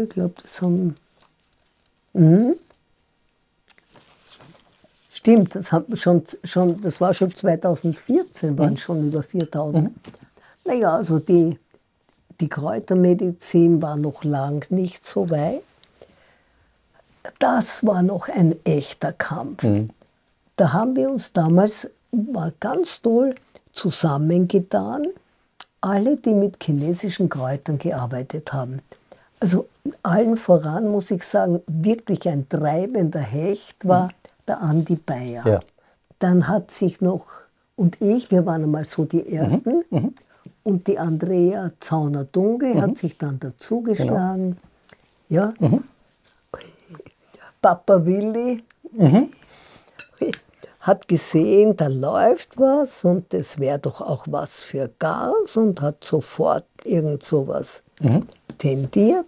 [0.03, 0.97] Ich glaube, das haben.
[2.13, 2.57] Mhm.
[5.11, 9.91] Stimmt, das, hat schon, schon, das war schon 2014, waren schon über 4000.
[10.65, 11.59] Naja, also die,
[12.41, 15.63] die Kräutermedizin war noch lang nicht so weit.
[17.39, 19.65] Das war noch ein echter Kampf.
[20.57, 23.35] Da haben wir uns damals, war ganz toll,
[23.73, 25.07] zusammengetan,
[25.81, 28.81] alle, die mit chinesischen Kräutern gearbeitet haben.
[29.39, 29.69] Also
[30.03, 34.09] allen voran muss ich sagen, wirklich ein treibender Hecht war
[34.49, 35.47] der Andi Bayer.
[35.47, 35.61] Ja.
[36.19, 37.27] Dann hat sich noch,
[37.77, 39.85] und ich, wir waren einmal so die Ersten,
[40.65, 44.57] und die Andrea Zauner-Dunkel hat sich dann dazugeschlagen.
[45.29, 45.53] Ja.
[47.67, 48.63] Papa Willi
[50.79, 56.05] hat gesehen, da läuft was und das wäre doch auch was für Gas und hat
[56.05, 57.83] sofort irgend sowas
[58.59, 59.27] tendiert.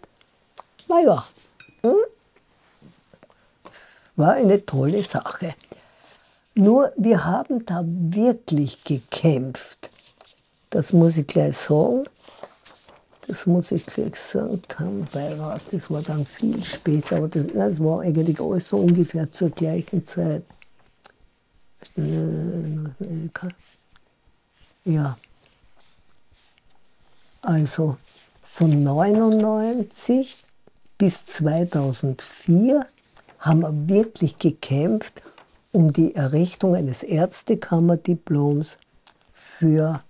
[0.87, 1.27] Naja,
[1.83, 1.97] hm?
[4.15, 5.57] war eine tolle Sache.
[6.55, 9.91] Nur wir haben da wirklich gekämpft.
[10.71, 12.05] Das muss ich gleich sagen.
[13.29, 15.61] Das muss ich gesagt haben, Beirat.
[15.71, 20.05] Das war dann viel später, aber das, das war eigentlich alles so ungefähr zur gleichen
[20.07, 20.43] Zeit.
[24.85, 25.19] Ja.
[27.43, 27.99] Also
[28.43, 30.37] von 99
[30.97, 32.87] bis 2004
[33.41, 35.21] haben wir wirklich gekämpft
[35.73, 38.79] um die Errichtung eines Ärztekammerdiploms
[39.35, 40.03] für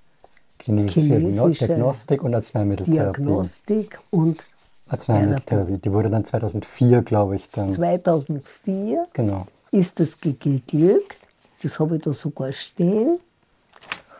[0.60, 3.22] Chinesische, Chinesische Diagnostik und Arzneimitteltherapie.
[3.22, 4.44] Diagnostik und
[4.88, 5.78] Arzneimitteltherapie.
[5.78, 7.70] Die wurde dann 2004, glaube ich, dann.
[7.70, 9.46] 2004 Genau.
[9.70, 11.16] ist es geglückt.
[11.62, 13.18] Das habe ich da sogar stehen.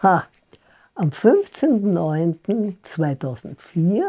[0.02, 0.24] Ha,
[0.94, 4.02] am 15.09.2004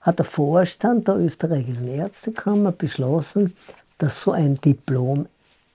[0.00, 3.54] hat der Vorstand der österreichischen Ärztekammer beschlossen,
[3.98, 5.26] dass so ein Diplom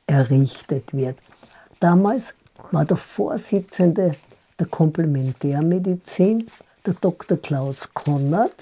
[0.07, 1.17] errichtet wird.
[1.79, 2.33] Damals
[2.71, 4.15] war der Vorsitzende
[4.61, 6.47] der Komplementärmedizin
[6.85, 7.37] der Dr.
[7.37, 8.53] Klaus Konrad.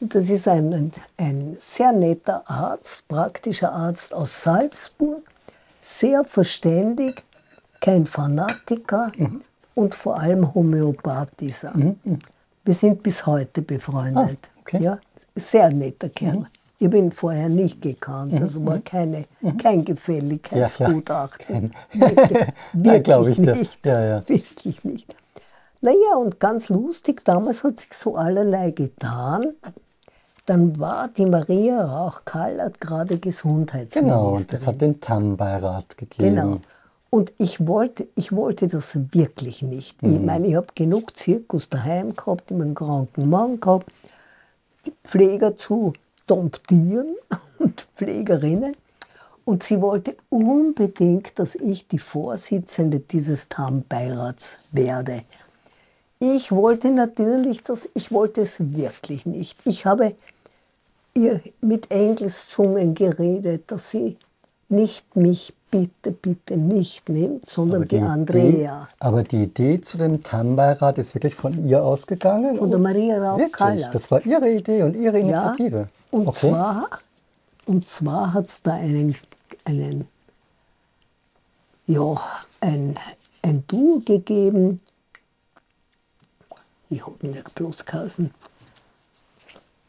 [0.00, 5.22] Das ist ein, ein, sehr netter Arzt, praktischer Arzt aus Salzburg,
[5.80, 7.22] sehr verständig,
[7.80, 9.12] kein Fanatiker
[9.74, 11.74] und vor allem Homöopath ist er.
[12.64, 14.38] Wir sind bis heute befreundet.
[14.42, 14.82] Ah, okay.
[14.82, 14.98] ja,
[15.34, 16.46] sehr netter Kerl.
[16.82, 19.26] Ich habe ihn vorher nicht gekannt, also war keine,
[19.62, 21.72] kein Gefälligkeitsgutachten.
[21.92, 22.48] Wirklich,
[22.82, 23.54] Ja, glaub ich dir.
[23.54, 23.86] nicht.
[23.86, 24.28] Ja, ja.
[24.28, 25.14] Wirklich nicht.
[25.80, 29.52] Naja, und ganz lustig, damals hat sich so allerlei getan.
[30.46, 34.08] Dann war die Maria Rauch-Kallert gerade Gesundheitsministerin.
[34.08, 36.34] Genau, und das hat den TAM-Beirat gegeben.
[36.34, 36.58] Genau.
[37.10, 40.02] Und ich wollte, ich wollte das wirklich nicht.
[40.02, 43.86] Ich meine, ich habe genug Zirkus daheim gehabt, ich habe einen kranken Mann gehabt,
[44.84, 45.92] die Pfleger zu
[46.32, 47.16] domptieren
[47.58, 48.74] und Pflegerinnen.
[49.44, 55.24] Und sie wollte unbedingt, dass ich die Vorsitzende dieses TAM-Beirats werde.
[56.20, 59.58] Ich wollte natürlich das, ich wollte es wirklich nicht.
[59.64, 60.14] Ich habe
[61.14, 64.16] ihr mit Engelszungen geredet, dass sie
[64.68, 68.48] nicht mich bitte, bitte nicht nimmt, sondern die, Andrea.
[68.48, 68.68] Idee,
[69.00, 72.56] aber die Idee zu dem TAM-Beirat ist wirklich von ihr ausgegangen?
[72.56, 73.32] Von der Maria?
[73.32, 73.94] Rauch-Kallert.
[73.94, 75.88] Das war ihre Idee und ihre Initiative?
[76.12, 76.50] Und okay.
[76.50, 76.90] zwar,
[77.64, 79.16] und zwar hat es da einen,
[79.64, 80.06] einen
[81.86, 82.20] ja,
[82.60, 82.96] ein,
[83.40, 84.80] ein Duo gegeben,
[86.90, 88.32] ich habe nicht bloß Kassen.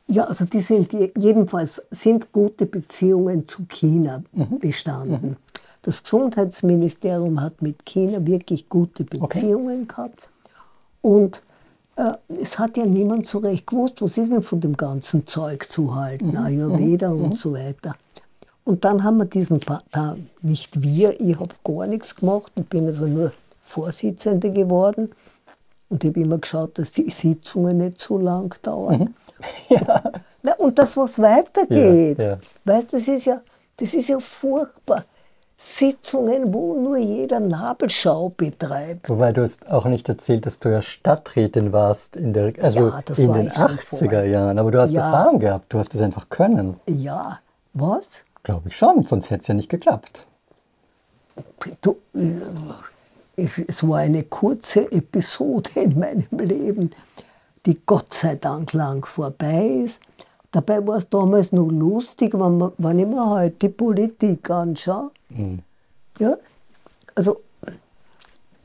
[0.08, 4.24] Ja, also die sind jedenfalls sind gute Beziehungen zu China
[4.60, 5.36] bestanden.
[5.82, 10.30] Das Gesundheitsministerium hat mit China wirklich gute Beziehungen gehabt.
[11.02, 11.44] Und
[12.28, 15.94] es hat ja niemand so recht gewusst, was ist denn von dem ganzen Zeug zu
[15.96, 17.96] halten, Ayurveda und so weiter.
[18.64, 22.70] Und dann haben wir diesen, Pa- da, nicht wir, ich habe gar nichts gemacht und
[22.70, 23.32] bin also nur
[23.64, 25.12] Vorsitzende geworden.
[25.90, 29.14] Und ich habe immer geschaut, dass die Sitzungen nicht so lang dauern.
[30.42, 32.18] Na, und das, was weitergeht.
[32.18, 32.38] Ja, ja.
[32.66, 33.42] Weißt du, das ist ja,
[33.78, 35.06] das ist ja furchtbar.
[35.66, 39.08] Sitzungen, wo nur jeder Nabelschau betreibt.
[39.10, 43.02] Wobei du hast auch nicht erzählt, dass du ja Stadträtin warst in, der, also Ja,
[43.06, 44.26] das in war den ich schon 80er vorher.
[44.28, 44.60] Jahren.
[44.60, 45.06] Aber du hast Ja.
[45.06, 46.82] Erfahrung gehabt, du hast es einfach können.
[46.88, 47.40] Ja,
[47.74, 48.06] was?
[48.44, 50.26] Glaube ich schon, sonst hätte es ja nicht geklappt.
[51.82, 52.22] Du, äh,
[53.38, 56.92] ich- es war eine kurze Episode in meinem Leben,
[57.66, 60.02] die Gott sei Dank lang vorbei ist.
[60.54, 65.10] Dabei war es damals noch lustig, wenn, man, wenn ich mir heute die Politik anschaue.
[66.20, 66.38] Ja,
[67.16, 67.42] also,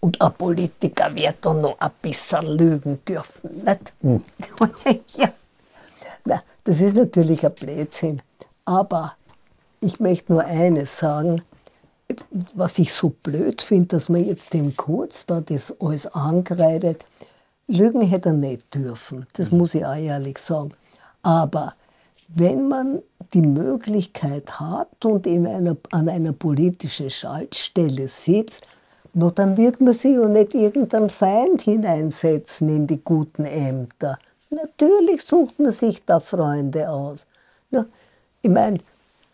[0.01, 3.65] und ein Politiker wird da noch ein bisschen lügen dürfen.
[3.65, 3.95] Nicht?
[5.17, 5.33] ja.
[6.27, 8.21] Na, das ist natürlich ein Blödsinn.
[8.67, 9.15] Aber
[9.81, 11.41] ich möchte nur eines sagen,
[12.55, 17.07] was ich so blöd finde, dass man jetzt dem Kurz da das alles angreidet.
[17.67, 20.73] Lügen hätte er nicht dürfen, das muss ich auch ehrlich sagen.
[21.23, 21.75] Aber
[22.29, 23.03] wenn man
[23.35, 28.67] die Möglichkeit hat und in einer, an einer politischen Schaltstelle sitzt,
[29.15, 34.19] no, dann wird man sich ja nicht irgendeinen Feind hineinsetzen in die guten Ämter.
[34.51, 37.27] Natürlich sucht man sich da Freunde aus.
[37.71, 37.85] Ja,
[38.41, 38.79] ich meine,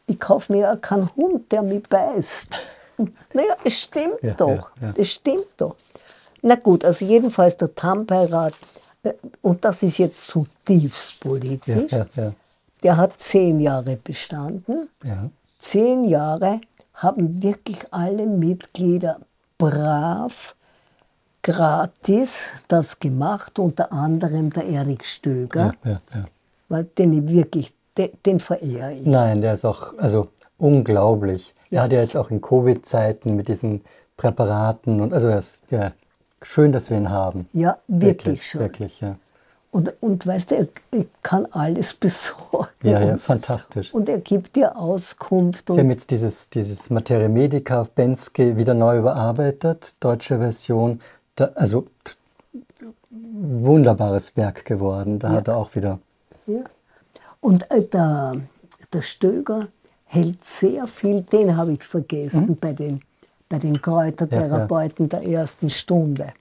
[0.06, 2.58] ich kaufe mir ja keinen Hund, der mich beißt.
[3.32, 4.70] Naja, es stimmt Ja, doch.
[4.80, 4.94] ja, ja.
[4.96, 5.74] Es stimmt doch.
[6.42, 8.54] Na gut, also jedenfalls der TAM-Beirat,
[9.02, 12.32] äh, und das ist jetzt zutiefst politisch, ja, ja.
[12.84, 14.88] Der hat zehn Jahre bestanden.
[15.02, 15.30] ja.
[15.58, 16.60] Zehn Jahre
[16.92, 19.18] haben wirklich alle Mitglieder
[19.56, 20.54] brav,
[21.42, 26.24] gratis das gemacht, unter anderem der Erik Stöger, ja, ja,
[26.68, 29.06] weil den ich wirklich, den, den verehre ich.
[29.06, 31.54] Nein, der ist auch also unglaublich.
[31.70, 33.82] Er hat ja jetzt auch in Covid-Zeiten mit diesen
[34.16, 35.92] Präparaten und also er ist ja
[36.42, 37.48] schön, dass wir ihn haben.
[37.52, 38.60] Ja, wirklich, schon.
[38.60, 39.16] Wirklich, ja.
[39.74, 42.68] Und, und weißt du, er, er kann alles besorgen.
[42.84, 43.92] Ja, ja, fantastisch.
[43.92, 45.68] und er gibt dir Auskunft.
[45.68, 51.00] Sie haben jetzt dieses, dieses Materia Medica auf Bensky wieder neu überarbeitet, deutsche Version.
[51.34, 51.88] Da, also
[53.10, 55.18] wunderbares Werk geworden.
[55.18, 55.98] Da hat er auch wieder.
[56.46, 56.60] ja.
[57.40, 58.36] und äh, der,
[58.92, 59.66] der Stöger
[60.04, 62.56] hält sehr viel, den habe ich vergessen mhm.
[62.58, 63.00] bei, den,
[63.48, 65.24] bei den Kräutertherapeuten ja, ja.
[65.24, 66.32] der ersten Stunde.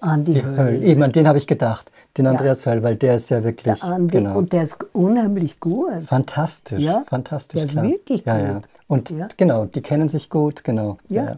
[0.00, 0.56] Andi Höll.
[0.56, 0.82] Höll.
[0.82, 1.91] Eben, an den habe ich gedacht.
[2.16, 2.72] Den Andreas ja.
[2.72, 3.80] Höll, weil der ist ja wirklich.
[3.80, 4.36] Der Andi, genau.
[4.36, 6.02] Und der ist unheimlich gut.
[6.06, 6.80] Fantastisch.
[6.80, 7.04] Ja?
[7.06, 7.56] Fantastisch.
[7.56, 7.84] Der ist klar.
[7.84, 8.46] wirklich ja, gut.
[8.46, 8.60] Ja.
[8.86, 9.28] Und ja.
[9.36, 10.98] genau, die kennen sich gut, genau.
[11.08, 11.36] Ja.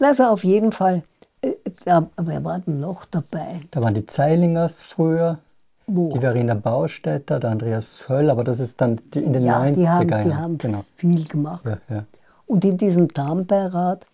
[0.00, 1.02] Also auf jeden Fall.
[1.42, 1.52] Äh,
[1.84, 3.60] da, wer war denn noch dabei?
[3.70, 5.38] Da waren die Zeilingers früher.
[5.86, 6.12] Wo?
[6.12, 9.74] Die Verena Baustädter, der Andreas Höll, aber das ist dann die, in den ja, 90er
[9.74, 10.84] die haben, die haben genau.
[10.96, 11.64] viel gemacht.
[11.64, 12.04] Ja, ja.
[12.46, 14.04] Und in diesem Darmbeirat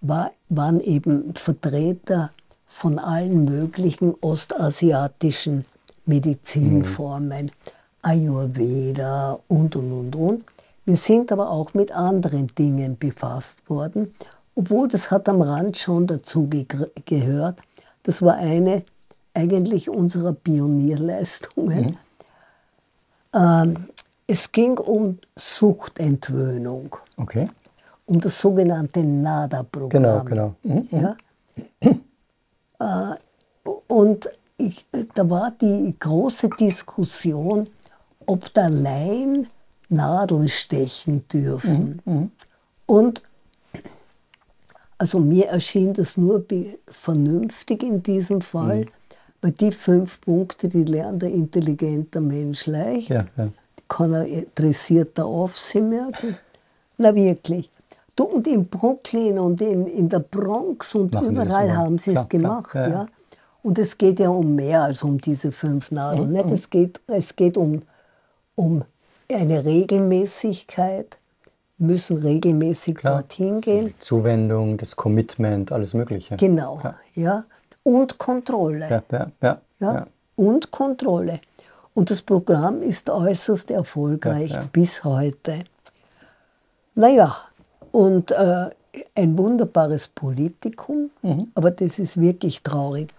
[0.00, 2.30] war, waren eben Vertreter
[2.68, 5.64] von allen möglichen ostasiatischen
[6.06, 7.50] Medizinformen, mhm.
[8.02, 10.44] Ayurveda und, und, und, und.
[10.84, 14.14] Wir sind aber auch mit anderen Dingen befasst worden,
[14.54, 16.66] obwohl das hat am Rand schon dazu ge
[17.04, 17.60] gehört.
[18.04, 18.84] Das war eine
[19.34, 21.84] eigentlich unserer Pionierleistungen.
[21.84, 21.96] Mhm.
[23.34, 23.76] Ähm,
[24.26, 26.96] es ging um Suchtentwöhnung.
[27.16, 27.48] Okay.
[28.06, 29.90] Um das sogenannte NADA-Programm.
[29.90, 30.54] Genau, genau.
[30.62, 30.88] Mhm.
[30.90, 31.16] Ja?
[32.78, 33.14] Äh,
[33.86, 37.68] und ich, da war die große Diskussion,
[38.26, 39.48] ob da Laien
[39.88, 42.02] Nadeln stechen dürfen.
[42.04, 42.12] Mhm.
[42.12, 42.30] mhm.
[42.86, 43.22] Und
[44.98, 46.44] also mir erschien das nur
[46.88, 48.86] vernünftig in diesem Fall, mhm.
[49.40, 53.48] weil die fünf Punkte, die lernt ein intelligenter Mensch leicht, ja, ja.
[53.86, 56.36] kann er dressierter Aufsehen merken.
[56.96, 57.70] Na wirklich.
[58.18, 62.28] Du, und in Brooklyn und in, in der Bronx und Machen überall haben sie es
[62.28, 62.70] gemacht.
[62.70, 62.94] Klar, ja.
[62.94, 63.06] ja.
[63.62, 66.32] Und es geht ja um mehr als um diese fünf Nadeln.
[66.32, 66.52] Mhm.
[66.52, 67.82] Es geht, es geht um,
[68.56, 68.82] um
[69.32, 71.16] eine Regelmäßigkeit,
[71.76, 73.20] müssen regelmäßig Klar.
[73.20, 73.86] dorthin gehen.
[73.86, 76.36] Die Zuwendung, das Commitment, alles Mögliche.
[76.38, 76.94] Genau, ja.
[77.14, 77.44] ja.
[77.84, 78.90] Und Kontrolle.
[78.90, 80.06] Ja, ja, ja, ja.
[80.34, 81.38] Und Kontrolle.
[81.94, 85.62] Und das Programm ist äußerst erfolgreich bis heute.
[86.96, 87.36] Naja,
[87.92, 88.70] und äh,
[89.14, 91.50] ein wunderbares Politikum, mhm.
[91.54, 93.12] aber das ist wirklich traurig.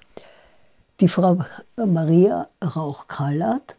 [1.00, 1.38] Die Frau
[1.78, 3.76] Maria Rauch-Kallert,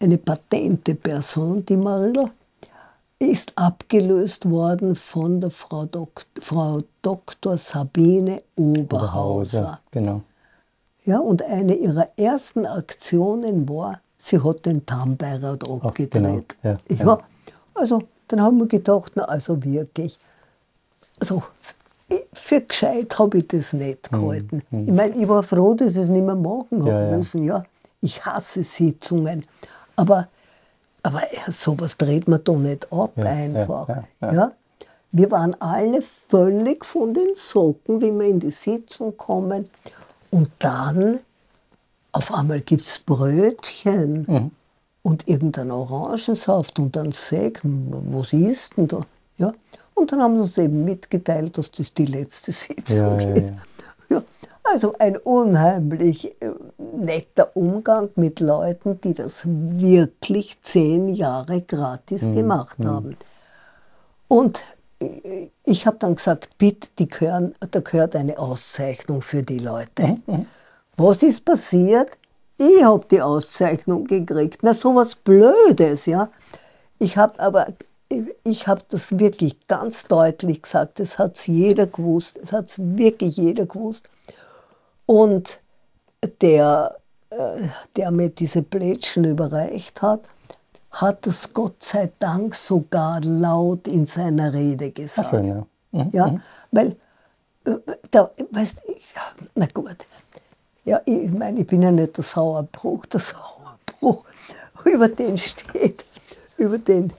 [0.00, 2.30] eine patente Person, die Marilla,
[3.18, 7.56] ist abgelöst worden von der Frau, Dok Frau Dr.
[7.56, 8.90] Sabine Oberhauser.
[8.92, 9.80] Oberhauser.
[9.90, 10.22] Genau.
[11.04, 16.56] Ja, und eine ihrer ersten Aktionen war, sie hat den Tambeirat abgedreht.
[16.62, 16.78] Genau.
[16.88, 17.18] Ja, ja,
[17.74, 20.18] also dann haben wir gedacht, na also wirklich,
[21.20, 21.42] also
[22.32, 24.62] für gescheit habe ich das nicht hm, gehalten.
[24.70, 24.84] Mhm.
[24.84, 27.44] Ich meine, ich war froh, dass ich es nicht mehr machen habe ja, müssen.
[27.44, 27.64] Ja.
[28.00, 29.46] Ich hasse Sitzungen.
[29.96, 30.28] Aber,
[31.02, 33.88] aber sowas dreht man doch nicht ab ja, einfach.
[33.88, 34.52] Ja, ja,
[35.12, 39.70] Wir waren alle völlig von den Socken, wie wir in die Sitzung kommen.
[40.30, 41.20] Und dann
[42.12, 44.26] auf einmal gibt es Brötchen.
[44.28, 44.50] Mhm
[45.04, 47.60] und irgendein Orangensaft und dann Sekt.
[47.62, 49.02] Was ist denn da?
[49.36, 49.52] Ja.
[49.94, 53.52] Und dann haben sie uns eben mitgeteilt, dass das die letzte Sitzung ja, ist.
[54.08, 54.22] Ja, ja.
[54.64, 62.34] Also ein unheimlich äh, netter Umgang mit Leuten, die das wirklich zehn Jahre gratis mhm.
[62.34, 62.88] gemacht mhm.
[62.88, 63.16] haben.
[64.26, 64.60] Und
[65.00, 70.02] äh, ich habe dann gesagt, bitte, die gehören, da gehört eine Auszeichnung für die Leute.
[70.06, 70.22] Mhm.
[70.26, 70.46] mhm.
[70.96, 72.16] Was ist passiert?
[72.56, 74.58] Ich habe die Auszeichnung gekriegt.
[74.62, 76.30] Na, sowas Blödes, ja.
[76.98, 77.66] Ich habe aber,
[78.44, 81.00] ich habe das wirklich ganz deutlich gesagt.
[81.00, 82.38] Das hat es jeder gewusst.
[82.38, 84.08] Es hat es wirklich jeder gewusst.
[85.06, 85.58] Und
[86.40, 86.96] der,
[87.30, 87.62] äh,
[87.96, 90.20] der mir diese Plätschen überreicht hat,
[90.90, 95.28] hat es Gott sei Dank sogar laut in seiner Rede gesagt.
[95.28, 95.66] Ach, schön, ja.
[95.90, 96.10] Mhm.
[96.12, 96.42] ja, mhm.
[96.70, 96.96] weil,
[97.64, 97.76] äh,
[98.10, 99.14] da, weißt, ich,
[99.54, 99.96] na gut,
[100.84, 103.06] ja, ich meine, ich bin ja nicht der Sauerbruch.
[103.06, 104.24] Der Sauerbruch,
[104.84, 106.04] über den steht,
[106.58, 107.12] über den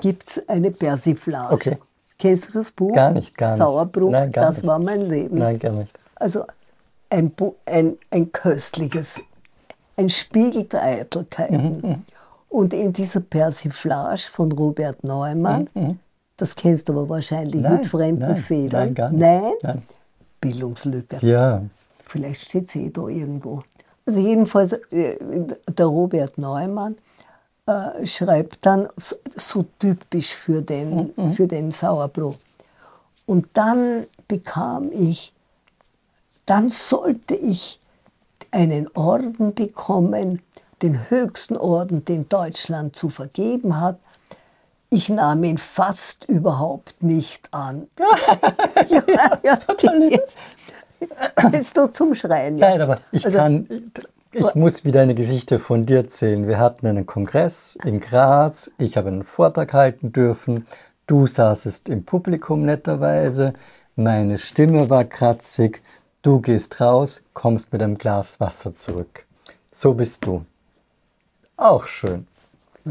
[0.00, 1.54] gibt es eine Persiflage.
[1.54, 1.78] Okay.
[2.18, 2.94] Kennst du das Buch?
[2.94, 3.58] Gar nicht, gar nicht.
[3.58, 4.66] Sauerbruch, Nein, gar das nicht.
[4.66, 5.38] war mein Leben.
[5.38, 5.96] Nein, gar nicht.
[6.14, 6.44] Also
[7.10, 7.32] ein,
[7.66, 9.20] ein, ein köstliches,
[9.96, 11.80] ein Spiegel der Eitelkeiten.
[11.80, 12.02] Mhm, mhm.
[12.48, 15.98] Und in dieser Persiflage von Robert Neumann, mhm, mhm.
[16.38, 18.84] das kennst du aber wahrscheinlich nein, mit fremden nein, Federn.
[18.86, 19.62] Nein, gar nicht.
[19.62, 19.82] Nein.
[20.40, 21.18] Bildungslücke.
[21.20, 21.62] Ja.
[22.06, 23.62] Vielleicht steht sie eh da irgendwo.
[24.06, 25.18] Also jedenfalls, äh,
[25.68, 26.96] der Robert Neumann
[27.66, 31.32] äh, schreibt dann so, so, typisch für den, mhm.
[31.32, 32.36] für den Sauerbruch.
[33.26, 35.34] Und dann bekam ich,
[36.46, 37.80] dann sollte ich
[38.52, 40.40] einen Orden bekommen,
[40.82, 43.98] den höchsten Orden, den Deutschland zu vergeben hat.
[44.88, 47.88] Ich nahm ihn fast überhaupt nicht an.
[48.88, 49.02] ja,
[49.42, 50.20] ja, die,
[51.50, 52.58] Bist du zum Schreien?
[52.58, 52.70] Ja.
[52.70, 53.92] Nein, aber ich also, kann,
[54.32, 56.46] ich muss wieder eine Geschichte von dir erzählen.
[56.46, 58.70] Wir hatten einen Kongress in Graz.
[58.78, 60.66] Ich habe einen Vortrag halten dürfen.
[61.06, 63.54] Du saßest im Publikum netterweise.
[63.94, 65.80] Meine Stimme war kratzig.
[66.22, 69.24] Du gehst raus, kommst mit einem Glas Wasser zurück.
[69.70, 70.44] So bist du.
[71.56, 72.26] Auch schön.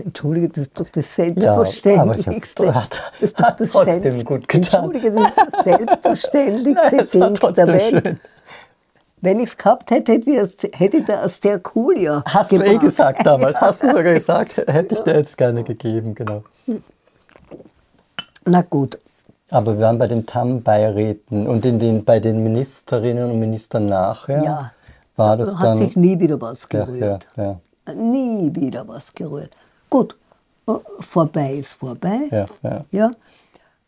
[0.03, 2.63] Entschuldige, das ist doch das Selbstverständlichste.
[2.65, 4.85] Ja, aber ich hab, das ist doch das trotzdem gut getan.
[4.85, 8.05] Entschuldige, das ist das Selbstverständlichste Ding der Welt.
[8.05, 8.19] Schön.
[9.21, 12.69] Wenn ich es gehabt hätte, hätte ich, hätte ich das der Coolio Hast gebracht.
[12.69, 16.43] du eh gesagt damals, hast du sogar gesagt, hätte ich dir jetzt gerne gegeben, genau.
[18.45, 18.99] Na gut.
[19.49, 24.43] Aber wir waren bei den TAM-Beiräten und in den, bei den Ministerinnen und Ministern nachher.
[24.43, 24.71] Ja.
[25.15, 27.27] War das hat dann, sich nie wieder was gerührt.
[27.35, 27.93] Ja, ja, ja.
[27.93, 29.51] Nie wieder was gerührt.
[29.89, 30.15] Gut,
[30.67, 32.27] äh, vorbei ist vorbei.
[32.31, 32.86] Ja, ja.
[32.91, 33.11] ja.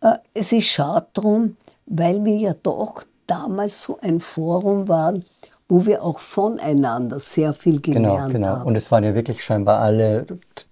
[0.01, 5.25] Äh, es ist schade drum, weil wir ja doch damals so ein Forum waren,
[5.69, 8.59] wo wir auch voneinander sehr viel genau, gelernt genau, genau.
[8.59, 8.67] haben.
[8.67, 10.25] Und es waren ja wirklich scheinbar alle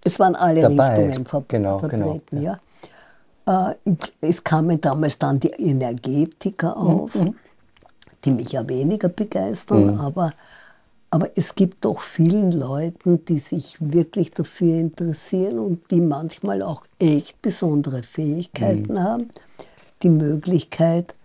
[0.03, 0.95] Es waren alle dabei.
[0.95, 2.41] Richtungen ver genau, vertreten, genau.
[3.45, 3.71] ja.
[3.71, 3.75] Äh,
[4.21, 7.11] es kamen damals dann die Energetiker Mhm, auf,
[8.23, 9.99] die mich ja weniger begeistern, Mhm.
[9.99, 10.31] aber,
[11.15, 16.83] aber es gibt doch vielen Leuten, die sich wirklich dafür interessieren und die manchmal auch
[16.99, 18.99] echt besondere Fähigkeiten Mhm.
[18.99, 19.29] haben,
[20.03, 21.15] die Möglichkeit,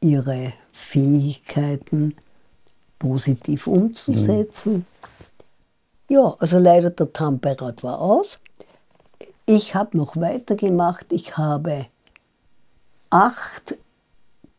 [0.00, 2.14] ihre Fähigkeiten
[3.00, 4.86] positiv umzusetzen.
[6.08, 8.38] Ja, also leider der Tamperat war aus.
[9.46, 11.06] Ich habe noch weitergemacht.
[11.10, 11.86] Ich habe
[13.10, 13.74] acht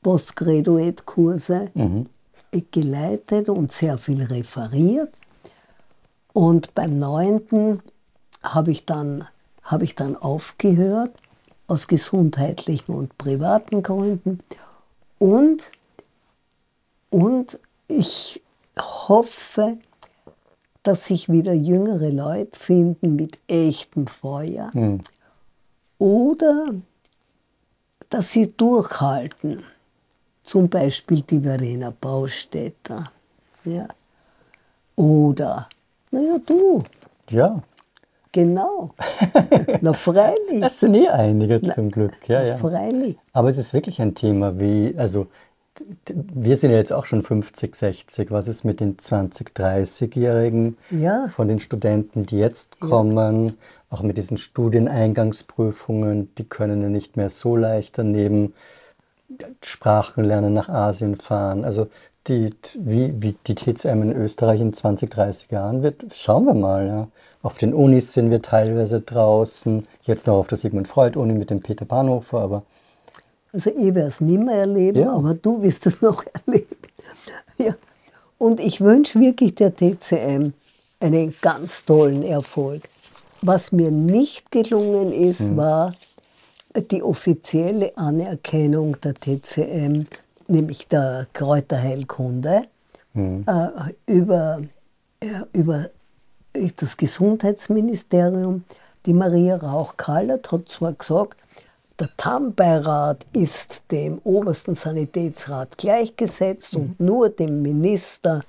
[0.03, 2.07] Postgraduate-Kurse Mhm.
[2.71, 5.13] Geleitet und sehr viel referiert.
[6.33, 7.81] Und beim neunten
[8.43, 9.27] habe ich, dann,
[9.63, 11.11] habe ich dann aufgehört,
[11.67, 14.39] aus gesundheitlichen und privaten Gründen.
[15.19, 15.69] Und,
[17.09, 18.41] und ich
[18.79, 19.77] hoffe,
[20.83, 24.71] dass sich wieder jüngere Leute finden mit echtem Feuer.
[24.73, 25.01] Mhm.
[25.97, 26.73] Oder
[28.09, 29.63] dass sie durchhalten.
[30.49, 33.11] Zum Beispiel die Verena Baustädter.
[33.65, 33.87] Ja.
[34.95, 35.69] Oder,
[36.09, 36.81] naja, du,
[37.29, 37.61] Ja,
[38.31, 38.89] genau.
[39.81, 40.63] Na, freilich.
[40.63, 42.13] es sind eh einige zum Glück.
[42.27, 42.57] Ja, ja.
[42.57, 43.15] Freilich.
[43.31, 45.27] Aber es ist wirklich ein Thema, wie, also
[46.33, 48.31] wir sind ja jetzt auch schon 50, 60.
[48.31, 51.27] Was ist mit den 20, 30-Jährigen Ja.
[51.27, 53.53] von den Studenten, die jetzt kommen?
[53.91, 58.55] Auch mit diesen Studieneingangsprüfungen, die können ja nicht mehr so leicht daneben
[59.63, 61.63] Sprachen lernen, nach Asien fahren.
[61.65, 61.87] Also
[62.27, 66.87] die, wie, wie die TCM in Österreich in 20, 30 Jahren wird, schauen wir mal.
[66.87, 67.07] Ja.
[67.41, 71.49] Auf den Unis sind wir teilweise draußen, jetzt noch auf der Sigmund Freud Uni mit
[71.49, 72.63] dem Peter Bahnhofer, aber
[73.53, 75.13] Also ich werde es nicht mehr erleben, Ja.
[75.13, 76.75] aber du wirst es noch erleben.
[77.57, 77.75] Ja.
[78.37, 80.53] Und ich wünsche wirklich der TCM
[80.99, 82.83] einen ganz tollen Erfolg.
[83.41, 85.57] Was mir nicht gelungen ist, Mhm.
[85.57, 85.93] war
[86.81, 90.05] die offizielle Anerkennung der TCM,
[90.47, 92.63] nämlich der Kräuterheilkunde,
[93.13, 93.43] Mhm.
[93.47, 94.61] äh, über,
[95.23, 95.89] ja, über
[96.75, 98.63] das Gesundheitsministerium.
[99.05, 101.37] Die Maria Rauch-Kallert hat zwar gesagt,
[101.99, 108.41] der TAM-Beirat ist dem obersten Sanitätsrat gleichgesetzt und nur dem Minister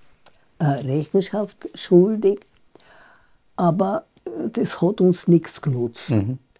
[0.58, 2.40] äh, Rechenschaft schuldig,
[3.56, 6.10] aber äh, das hat uns nichts genutzt.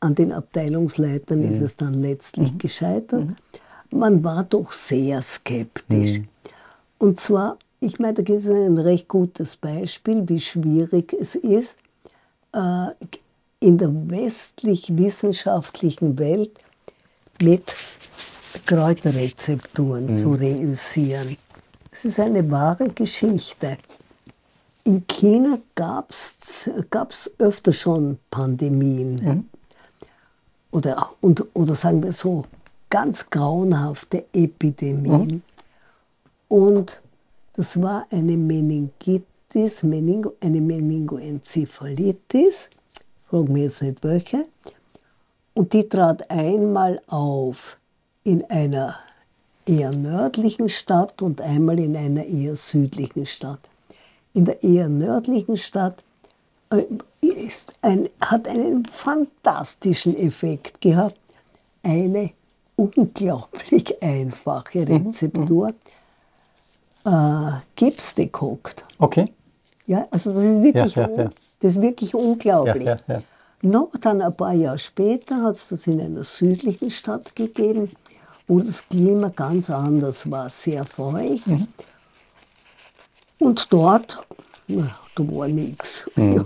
[0.00, 3.28] An den Abteilungsleitern ist es dann letztlich gescheitert.
[3.90, 6.22] Man war doch sehr skeptisch.
[6.98, 11.76] Und zwar, ich meine, da gibt es ein recht gutes Beispiel, wie schwierig es ist,
[12.52, 12.86] äh,
[13.60, 16.52] in der westlich-wissenschaftlichen Welt
[17.42, 17.74] mit
[18.66, 21.36] Kräuterrezepturen zu reüssieren.
[21.90, 23.76] Das ist eine wahre Geschichte.
[24.84, 26.70] In China gab es
[27.38, 29.49] öfter schon Pandemien.
[30.70, 32.44] Oder, und, oder sagen wir so,
[32.90, 35.42] ganz grauenhafte Epidemien.
[36.48, 37.00] Und
[37.54, 42.70] das war eine Meningitis, Meningo, eine Meningoenzephalitis,
[43.28, 44.46] frag mich jetzt nicht welche.
[45.54, 47.76] Und die trat einmal auf
[48.24, 48.96] in einer
[49.66, 53.60] eher nördlichen Stadt und einmal in einer eher südlichen Stadt.
[54.32, 56.02] In der eher nördlichen Stadt
[56.70, 56.84] äh,
[57.28, 61.18] ist ein, hat einen fantastischen Effekt gehabt.
[61.82, 62.30] Eine
[62.76, 65.74] unglaublich einfache Rezeptur.
[67.04, 68.84] Äh, Gips dekokt.
[68.98, 69.32] okay.
[69.86, 71.30] Ja, also das ist wirklich, Ja, ja, ja.
[71.58, 72.88] Das ist wirklich unglaublich.
[73.62, 77.90] Noch dann ein paar Jahre später hat es das in einer südlichen Stadt gegeben,
[78.46, 81.42] wo das Klima ganz anders war, sehr feucht.
[83.38, 84.18] Und dort,
[84.68, 86.08] na, da war nichts.
[86.16, 86.44] Ja,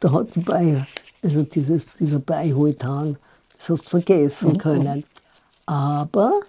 [0.00, 0.86] da hat die Bayer,
[1.22, 3.16] also dieses, dieser Beiholtang,
[3.56, 5.04] das hast du vergessen können.
[5.66, 6.40] Aber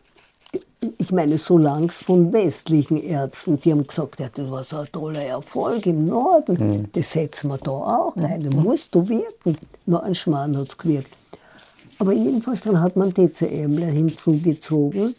[1.00, 4.88] ich meine, solange es von westlichen Ärzten, die haben gesagt, ja, das war so ein
[4.91, 9.58] toller Erfolg im Norden, das setzen wir da auch ein, das musst du wirken.
[9.86, 11.18] Noch ein Schmarrn hat es gewirkt.
[12.00, 15.16] Aber jedenfalls, dann hat man DCMler hinzugezogen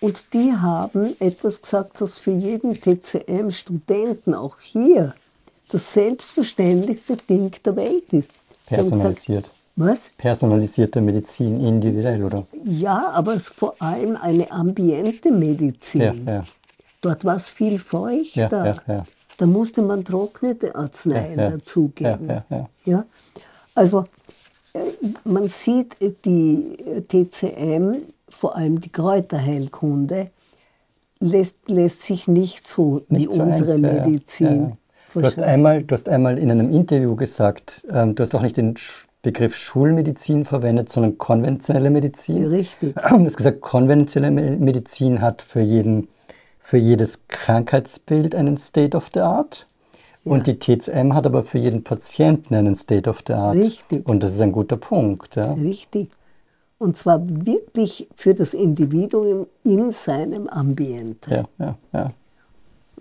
[0.00, 5.14] und die haben etwas gesagt, das für jeden TCM-Studenten auch hier
[5.72, 8.30] das selbstverständlichste Ding der Welt ist.
[8.68, 9.50] Gesagt, Personalisiert.
[9.76, 10.10] was?
[10.16, 12.46] Personalisierte Medizin individuell, oder?
[12.64, 16.26] Ja, aber es ist vor allem eine ambiente Medizin.
[16.26, 16.44] Ja, ja.
[17.00, 18.76] Dort war es viel feuchter.
[18.86, 19.06] Ja.
[19.36, 22.42] Da musste man trocknete Arzneien dazugeben.
[22.84, 23.04] Ja?
[23.74, 24.04] Also
[24.74, 24.92] äh,
[25.24, 30.30] man sieht äh, die äh, TCM, vor allem die Kräuterheilkunde,
[31.18, 33.80] lässt, lässt sich nicht so wie Nicht so unsere eins.
[33.80, 34.76] Medizin.
[35.14, 38.56] Du hast, einmal, du hast einmal in einem Interview gesagt, ähm, du hast auch nicht
[38.56, 38.74] den
[39.22, 42.46] Begriff Schulmedizin verwendet, sondern konventionelle Medizin.
[42.46, 42.94] Richtig.
[43.10, 46.08] Du hast gesagt, konventionelle Me- Medizin hat für, jeden,
[46.58, 49.66] für jedes Krankheitsbild einen State of the Art.
[50.24, 53.56] Und die TCM hat aber für jeden Patienten einen State of the Art.
[53.56, 54.08] Richtig.
[54.08, 55.34] Und das ist ein guter Punkt.
[55.34, 55.52] Ja.
[55.54, 56.10] Richtig.
[56.78, 61.30] Und zwar wirklich für das Individuum in seinem Ambiente.
[61.30, 62.10] Ja, ja, ja.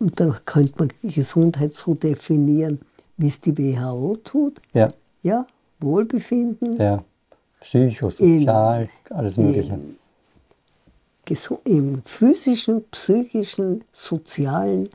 [0.02, 2.80] Und da könnte man Gesundheit so definieren,
[3.18, 4.60] wie es die WHO tut.
[4.74, 4.90] ja,
[5.22, 5.46] Ja,
[5.80, 7.04] Wohlbefinden, ja.
[7.60, 9.74] Psychosozial, alles Mögliche.
[9.74, 9.98] im,
[11.66, 14.90] im physischen, psychischen, sozialen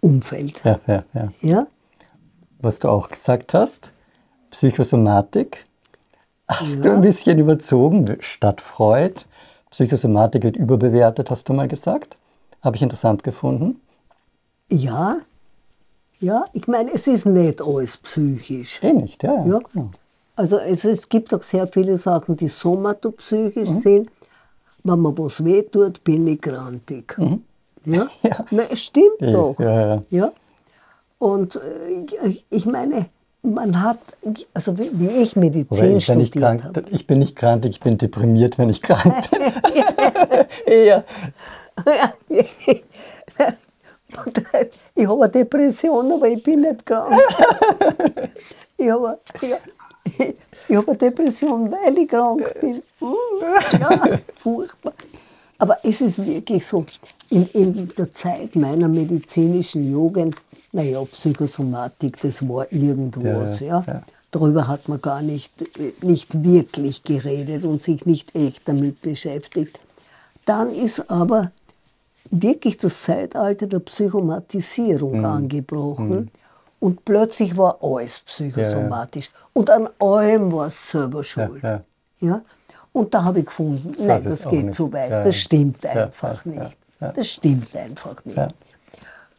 [0.00, 0.60] Umfeld.
[0.64, 1.32] Ja, ja, ja.
[1.40, 1.66] Ja?
[2.60, 3.90] was du auch gesagt hast,
[4.50, 5.64] Psychosomatik,
[6.48, 6.82] hast Ja.
[6.82, 9.22] du ein bisschen überzogen, statt Freud.
[9.70, 12.18] Psychosomatik wird überbewertet, hast du mal gesagt.
[12.62, 13.80] Habe ich interessant gefunden.
[14.70, 15.18] Ja,
[16.20, 18.82] ja, ich meine, es ist nicht alles psychisch.
[18.82, 19.44] Eh nicht, ja.
[19.46, 19.58] Ja.
[19.72, 19.90] genau.
[20.36, 24.10] Also es, es gibt auch sehr viele Sachen, die somatopsychisch sind.
[24.84, 27.16] Wenn mir was wehtut, bin ich grantig.
[27.18, 28.06] Ja?
[28.22, 28.44] Ja.
[28.50, 29.58] Na, es stimmt Eh, doch.
[29.58, 30.02] Ja, ja.
[30.10, 30.32] Ja?
[31.18, 33.06] Und äh, ich- ich meine,
[33.42, 33.98] man hat,
[34.52, 36.84] also wie wie ich Medizin ich, studiert krank, habe.
[36.90, 39.40] ich bin nicht krank, ich bin deprimiert, wenn ich krank bin.
[40.66, 41.04] Eher.
[44.94, 47.20] Ich habe eine Depression, aber ich bin nicht krank.
[48.76, 49.56] Ich habe, ja,
[50.04, 50.34] ich,
[50.68, 52.82] ich habe eine Depression, weil ich krank bin.
[53.78, 54.92] Ja, furchtbar.
[55.58, 56.84] Aber es ist wirklich so,
[57.28, 60.36] in, in der Zeit meiner medizinischen Jugend,
[60.72, 63.60] naja, Psychosomatik, das war irgendwas.
[63.60, 64.02] Ja, Ja, ja.
[64.30, 65.52] Darüber hat man gar nicht,
[66.02, 69.78] nicht wirklich geredet und sich nicht echt damit beschäftigt.
[70.44, 71.50] Dann ist aber
[72.30, 75.24] wirklich das Zeitalter der Psychomatisierung Mhm.
[75.24, 76.30] angebrochen.
[76.78, 79.30] Und plötzlich war alles psychosomatisch.
[79.52, 81.62] Und an allem war es selber schuld.
[81.62, 81.82] ja.
[82.20, 82.42] Ja?
[82.92, 85.10] Und da habe ich gefunden, nein, ist das geht zu weit.
[85.10, 85.40] Ja, Das ja.
[85.40, 86.76] stimmt Ja, einfach ja, ja, nicht.
[87.00, 87.12] ja.
[87.12, 88.36] Das stimmt einfach nicht.
[88.36, 88.48] Ja.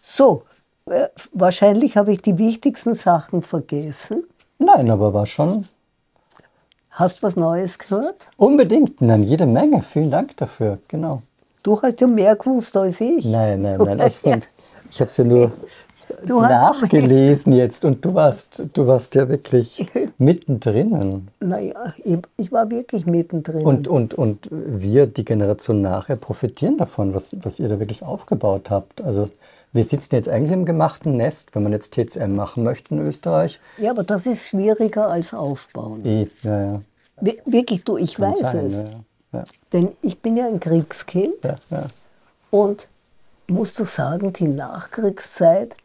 [0.01, 0.43] So,
[0.85, 4.23] äh, wahrscheinlich habe ich die wichtigsten Sachen vergessen.
[4.57, 5.67] Nein, aber war schon
[6.91, 8.27] Hast du was Neues gehört?
[8.37, 8.99] unbedingt.
[9.01, 9.81] Nein, jede Menge.
[9.83, 10.79] Vielen Dank dafür.
[10.87, 11.21] Genau.
[11.63, 13.23] Du hast ja mehr gewusst als ich.
[13.25, 13.97] Nein, nein, nein.
[13.99, 14.39] Das war,
[14.89, 15.51] ich habe es ja nur
[16.25, 19.87] Du nachgelesen jetzt und du warst, du warst ja wirklich
[20.17, 21.27] mittendrin.
[21.39, 23.65] Naja, ich, ich war wirklich mittendrin.
[23.65, 28.69] Und, und, und wir, die Generation nachher, profitieren davon, was, was ihr da wirklich aufgebaut
[28.69, 29.01] habt.
[29.01, 29.29] Also
[29.71, 33.59] wir sitzen jetzt eigentlich im gemachten Nest, wenn man jetzt TCM machen möchte in Österreich.
[33.77, 36.05] ja, aber das ist schwieriger als aufbauen.
[36.05, 36.81] Eh, ja, ja.
[37.21, 38.81] Wir- Wirklich, du, ich Kann weiß sein, es.
[38.81, 38.87] Ja,
[39.33, 41.85] ja, Denn ich bin ja ein Kriegskind ja,
[42.49, 42.87] und
[43.47, 45.75] muss dir sagen, die Nachkriegszeit,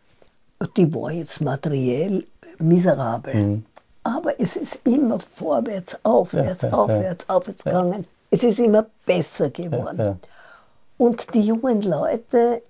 [0.77, 2.25] die war jetzt materiell
[2.59, 3.35] miserabel.
[3.35, 3.67] Mhm.
[4.03, 8.07] Aber es ist immer vorwärts, aufwärts, aufwärts, aufwärts gegangen.
[8.31, 10.21] Es ist immer besser geworden.
[10.97, 12.63] Und die jungen Leute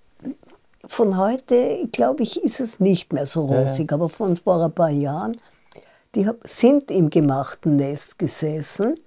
[0.86, 4.90] von heute, glaube ich, ist es nicht mehr so rosig, aber von vor ein paar
[4.90, 5.38] Jahren,
[6.14, 8.98] die sind im gemachten Nest gesessen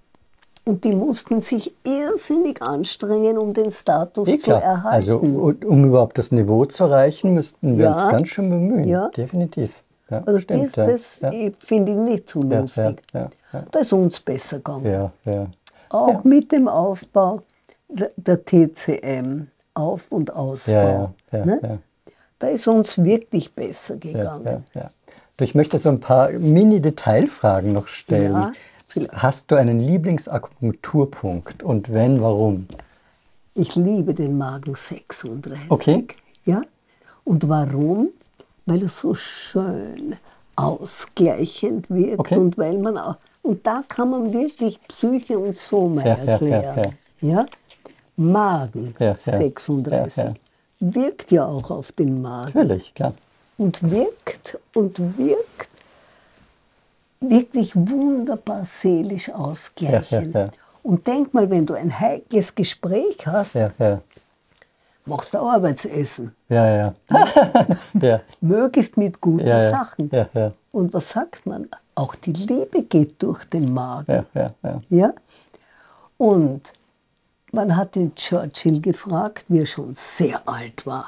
[0.69, 4.87] und die mussten sich irrsinnig anstrengen, um den Status Eh zu erhalten.
[4.87, 7.91] Also um, um überhaupt das Niveau zu erreichen, müssten wir Ja.
[8.03, 8.87] uns ganz schön bemühen.
[8.87, 9.09] Ja.
[9.09, 9.71] Definitiv.
[10.09, 13.01] Ja, also stimmt, das, das finde ich nicht so Ja, lustig.
[13.11, 14.85] Da ist uns besser gegangen.
[14.85, 15.47] Ja, ja.
[15.89, 17.41] Auch mit dem Aufbau
[17.87, 21.13] der, TCM, Auf- und Ausbau.
[21.31, 21.79] Ne?
[22.39, 24.63] Da ist uns wirklich besser gegangen.
[24.73, 24.89] ja, ja.
[25.37, 28.53] Du, ich möchte so ein paar Mini-Detailfragen noch stellen.
[29.13, 32.67] Hast du einen Lieblingsakupunkturpunkt und wenn, warum?
[33.53, 35.69] Ich liebe den Magen 36.
[35.69, 36.07] Okay.
[36.45, 36.61] Ja?
[37.23, 38.09] Und warum?
[38.65, 40.15] weil er so schön
[40.55, 42.35] ausgleichend wirkt Okay.
[42.37, 46.31] und weil man auch, und da kann man wirklich Psyche und Soma Ja, ja, ja,
[46.31, 46.95] erklären.
[47.21, 47.45] Ja,
[48.15, 49.15] Magen Ja, ja.
[49.17, 50.33] 36 Ja, ja.
[50.79, 53.13] wirkt ja auch auf den Magen Natürlich, klar.
[53.57, 55.68] und wirkt und wirkt
[57.19, 60.33] wirklich wunderbar seelisch ausgleichend.
[60.33, 60.51] Ja, ja, ja.
[60.83, 63.57] Und denk mal, wenn du ein heikles Gespräch hast,
[65.05, 66.33] machst du Arbeitsessen.
[66.47, 66.95] Ja, ja.
[68.01, 69.45] ja, Möglichst mit guten.
[69.47, 70.09] Sachen.
[70.71, 71.67] Und was sagt man?
[71.95, 74.25] Auch die Liebe geht durch den Magen.
[74.33, 74.81] Ja, ja, ja.
[74.89, 75.13] Ja?
[76.17, 76.73] Und
[77.51, 81.07] man hat den Churchill gefragt, wie er schon sehr alt war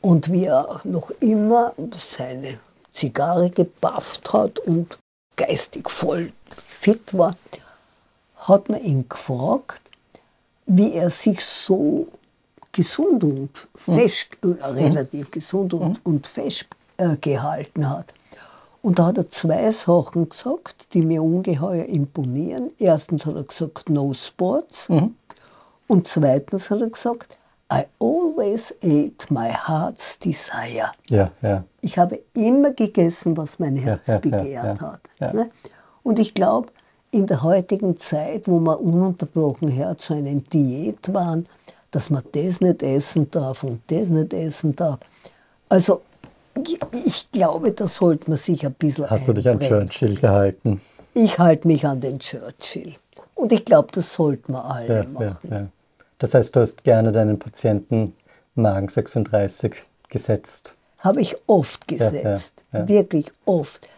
[0.00, 2.58] und wie er noch immer seine
[2.92, 4.98] Zigarre gebafft hat und
[5.40, 6.32] geistig voll
[6.66, 7.34] fit war,
[8.36, 9.80] hat man ihn gefragt,
[10.66, 12.08] wie er sich so
[12.72, 16.66] gesund und fest, äh, relativ gesund und, und fest
[16.98, 18.12] äh, gehalten hat.
[18.82, 22.70] Und da hat er zwei Sachen gesagt, die mir ungeheuer imponieren.
[22.78, 24.88] Erstens hat er gesagt, no sports.
[25.86, 27.36] Und zweitens hat er gesagt,
[27.72, 30.90] I always ate my heart's desire.
[31.08, 31.64] Ja, ja.
[31.82, 35.00] Ich habe immer gegessen, was mein Herz ja, ja, begehrt ja, hat.
[35.20, 35.32] ja.
[35.32, 35.50] ne?
[36.02, 36.68] Und ich glaube,
[37.12, 41.46] in der heutigen Zeit, wo wir ununterbrochen her zu einer Diät waren,
[41.90, 44.98] dass man das nicht essen darf und das nicht essen darf.
[45.68, 46.02] Also
[47.04, 49.60] ich, glaube, da sollte man sich ein bisschen Hast du dich an.
[49.60, 50.80] Churchill gehalten?
[51.14, 52.94] Ich halte mich an den Churchill.
[53.34, 55.50] Und ich glaube, das sollten wir alle Ja, ja, machen.
[55.50, 55.66] ja.
[56.20, 58.14] Das heißt, du hast gerne deinen Patienten
[58.54, 59.74] Magen 36
[60.08, 60.74] gesetzt.
[60.98, 62.54] Habe ich oft Ja, ja, gesetzt.
[62.72, 62.86] ja.
[62.86, 63.88] Wirklich oft.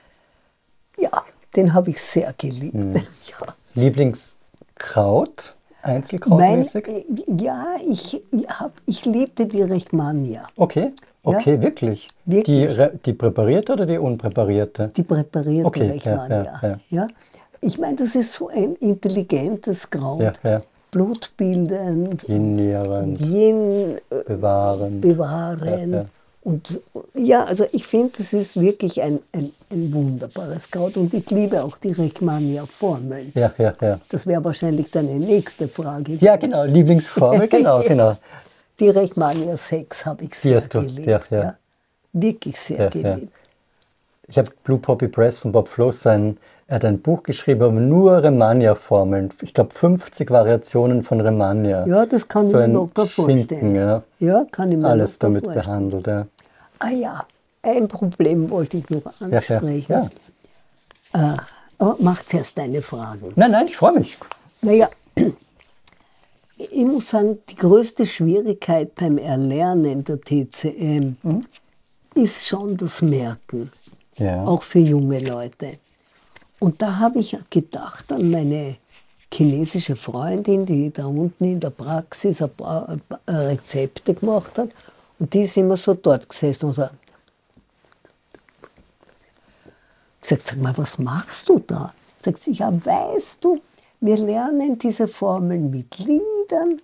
[0.99, 1.11] Ja,
[1.57, 2.75] den habe ich sehr geliebt.
[2.75, 2.95] Hm.
[3.27, 3.55] Ja.
[3.75, 5.57] Lieblingskraut?
[5.85, 6.87] Mein, Einzelkrautmäßig?
[6.89, 7.05] äh,
[7.41, 10.47] ja, ich, hab, ich liebte die Rechmania.
[10.57, 10.93] Okay,
[11.25, 11.39] Ja.
[11.39, 12.09] okay, wirklich.
[12.25, 12.77] Wirklich.
[12.77, 14.93] Die, die präparierte oder die unpräparierte?
[14.97, 16.61] Die präparierte Okay, ja, Rechmania.
[16.63, 17.07] ja, Ja,
[17.61, 20.21] Ich meine, das ist so ein intelligentes Kraut.
[20.21, 20.63] Ja, ja.
[20.93, 22.57] Blutbildend, Yin,
[23.19, 25.01] Yin äh, bewahren.
[25.01, 25.93] bewahren.
[25.93, 26.05] Ja, ja.
[26.45, 26.81] Und
[27.15, 30.97] ja, also ich finde, das ist wirklich ein, ein, ein wunderbares Kraut.
[30.97, 33.33] Und ich liebe auch die Rechmania-Formeln.
[33.35, 34.01] Ja, ja, ja.
[34.11, 36.15] Das wäre wahrscheinlich deine nächste Frage.
[36.15, 38.17] Ja, genau, Lieblingsformel, genau, genau.
[38.79, 41.07] Die Rechmania 6 habe ich sehr du, geliebt.
[41.07, 41.57] ja, ja.
[42.13, 42.91] Wirklich sehr Ja, ja.
[43.15, 43.33] geliebt.
[44.29, 46.37] Ich habe Blue Poppy Press von Bob Floss, sein,
[46.73, 49.31] er hat ein Buch geschrieben, aber nur Remania-Formeln.
[49.43, 51.87] Ich glaube 50 Variationen von Remania.
[51.87, 53.47] Ja, das kann so ich mir locker vorstellen.
[53.47, 54.03] Schinken, ja.
[54.21, 55.67] Ja, kann ich mir Alles damit vorstellen.
[55.67, 56.07] behandelt.
[56.07, 56.27] Ja.
[56.79, 57.27] Ah ja,
[57.63, 60.11] ein Problem wollte ich noch Ja, ja, ansprechen.
[61.13, 61.35] ja.
[61.35, 61.37] Äh,
[61.79, 63.33] aber mach zuerst deine Fragen.
[63.37, 64.17] Nein, nein, ich freue mich.
[64.63, 64.89] Naja,
[66.57, 71.45] ich muss sagen, die größte Schwierigkeit beim Erlernen der TCM Mhm.
[72.15, 73.71] ist schon das Merken,
[74.17, 74.43] Ja.
[74.45, 75.73] auch für junge Leute.
[76.63, 78.77] Und da habe ich gedacht an meine
[79.35, 84.69] chinesische Freundin, die da unten in der Praxis ein paar äh, Rezepte gemacht hat.
[85.19, 86.93] Und die ist immer so dort gesessen und hat
[90.21, 91.93] gesagt, sag mal, was machst du da?
[92.25, 93.61] Sagt sie, ja, weißt du,
[94.01, 96.81] wir lernen diese Formeln mit Liedern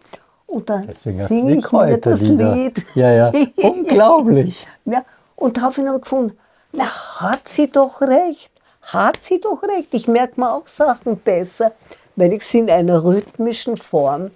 [0.48, 2.54] und dann singe ich mir das Kräuterlieder.
[2.56, 2.82] Lied.
[2.96, 3.32] Ja, ja.
[3.62, 4.66] Unglaublich.
[4.86, 5.04] Ja,
[5.36, 6.36] und daraufhin habe ich gefunden,
[6.72, 8.50] na, hat sie doch recht,
[8.92, 9.88] hat sie doch recht.
[9.92, 11.72] Ich merke mir auch Sachen besser,
[12.16, 14.30] wenn ich sie in einer rhythmischen Form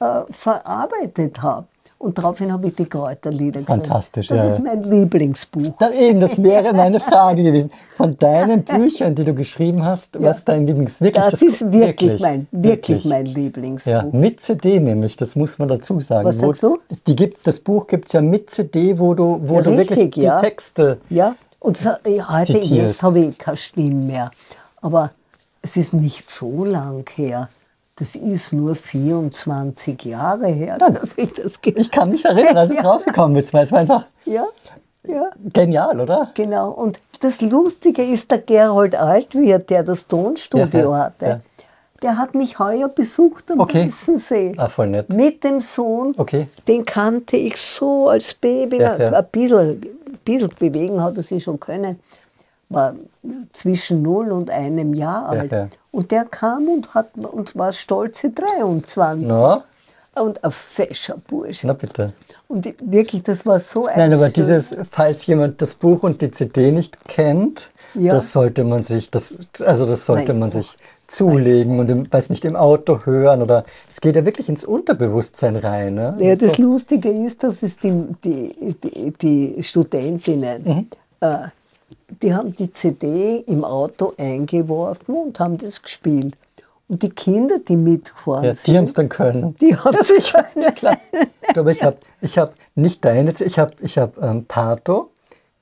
[0.00, 1.66] äh, verarbeitet habe.
[1.98, 3.84] Und daraufhin habe ich die Kräuterlieder geschrieben.
[3.84, 4.64] Fantastisch, Das ja, ist ja.
[4.64, 5.76] mein Lieblingsbuch.
[5.78, 7.70] Da eben, das wäre meine Frage gewesen.
[7.96, 12.46] Von deinen Büchern, die du geschrieben hast, was dein Lieblings wirklich Das ist wirklich, mein,
[12.52, 13.04] wirklich, wirklich.
[13.06, 13.90] mein Lieblingsbuch.
[13.90, 16.26] Ja, mit CD nämlich, das muss man dazu sagen.
[16.28, 16.78] Was Wo- sagst du?
[17.06, 19.98] Die gibt, das Buch gibt es ja mit CD, wo du, wo Ja, du wirklich
[19.98, 20.38] richtig, die ja.
[20.38, 20.98] Texte.
[21.08, 21.34] Ja,
[21.66, 21.98] und ja,
[22.30, 24.30] heute, jetzt habe ich keine Stimme mehr.
[24.80, 25.10] Aber
[25.62, 27.48] es ist nicht so lang her.
[27.96, 32.70] Das ist nur 24 Jahre her, dass ich das ge Ich kann mich erinnern, als
[32.70, 32.82] es Ja.
[32.82, 34.44] rausgekommen ist, weil es war einfach Ja,
[35.06, 36.30] ja, genial, oder?
[36.34, 36.70] genau.
[36.70, 41.40] Und das Lustige ist, der Gerold Altwirt, der das Tonstudio Ja, ja, hatte, ja.
[42.02, 43.86] der hat mich heuer besucht am Okay.
[43.86, 44.54] Weißensee.
[44.58, 45.08] Ah, voll nett.
[45.08, 46.14] Mit dem Sohn.
[46.18, 46.48] Okay.
[46.68, 48.78] Den kannte ich so als Baby.
[48.80, 49.12] Ja, ja.
[49.12, 49.86] Ein, bisschen,
[50.26, 51.98] bisschen bewegen hat er sich schon können.
[52.68, 52.94] War
[53.52, 55.52] zwischen null und einem Jahr Ja, alt.
[55.52, 55.68] ja.
[55.92, 59.26] Und der kam und, hat, und war stolze 23.
[59.26, 59.64] Na,
[60.14, 61.66] Und ein fescher Bursche.
[61.66, 62.12] na bitte.
[62.48, 66.20] Und ich- wirklich, das war so ein Nein, aber dieses, falls jemand das Buch und
[66.20, 68.14] die CD nicht kennt, Ja.
[68.14, 70.40] das sollte man sich, das, also das sollte Nein.
[70.40, 70.76] man sich
[71.08, 75.56] zulegen und im, weiß nicht im Auto hören oder es geht ja wirklich ins Unterbewusstsein
[75.56, 75.94] rein.
[75.94, 76.16] Ne?
[76.18, 77.92] Ja, das Lustige ist, dass es die,
[78.24, 80.86] die, die, die Studentinnen, mhm.
[81.20, 81.48] äh,
[82.22, 86.34] die haben die CD im Auto eingeworfen und haben das gespielt.
[86.88, 89.56] Und die Kinder, die mitgefahren ja, sind, die haben es dann können.
[89.60, 90.74] Die haben es können.
[90.74, 90.96] Klar.
[91.56, 95.10] Aber ich habe ich hab nicht deine, ich habe ich hab, ähm, Pato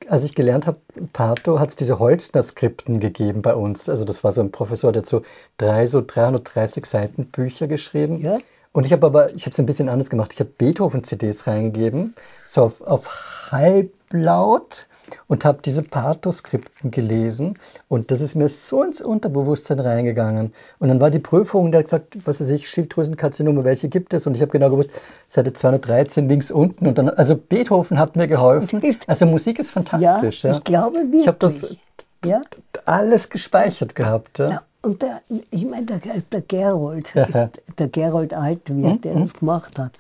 [0.09, 0.78] als ich gelernt habe,
[1.12, 3.88] Pato, hat es diese Holzner-Skripten gegeben bei uns.
[3.88, 5.22] Also das war so ein Professor, der hat so
[5.57, 8.20] drei, so 330 Seiten Bücher geschrieben.
[8.20, 8.38] Ja.
[8.72, 10.32] Und ich habe aber, ich habe es ein bisschen anders gemacht.
[10.32, 14.86] Ich habe Beethoven-CDs reingegeben, so auf, auf halblaut
[15.26, 20.52] und habe diese Pathoskripten gelesen und das ist mir so ins Unterbewusstsein reingegangen.
[20.78, 24.26] Und dann war die Prüfung, der hat gesagt, was weiß ich, Schilddrüsenkarzinome, welche gibt es?
[24.26, 24.90] Und ich habe genau gewusst,
[25.26, 26.86] Seite 213 links unten.
[26.86, 28.82] Und dann, also Beethoven hat mir geholfen.
[29.07, 30.42] Also Musik ist fantastisch.
[30.42, 30.57] Ja, ja.
[30.57, 31.22] ich glaube wirklich.
[31.22, 31.76] Ich habe das
[32.24, 32.42] ja?
[32.84, 34.38] alles gespeichert gehabt.
[34.38, 34.48] Ja.
[34.48, 36.00] ja und der, ich meine, der,
[36.30, 39.20] der Gerold, der Gerold Altwirt, der mhm.
[39.20, 39.92] das gemacht hat,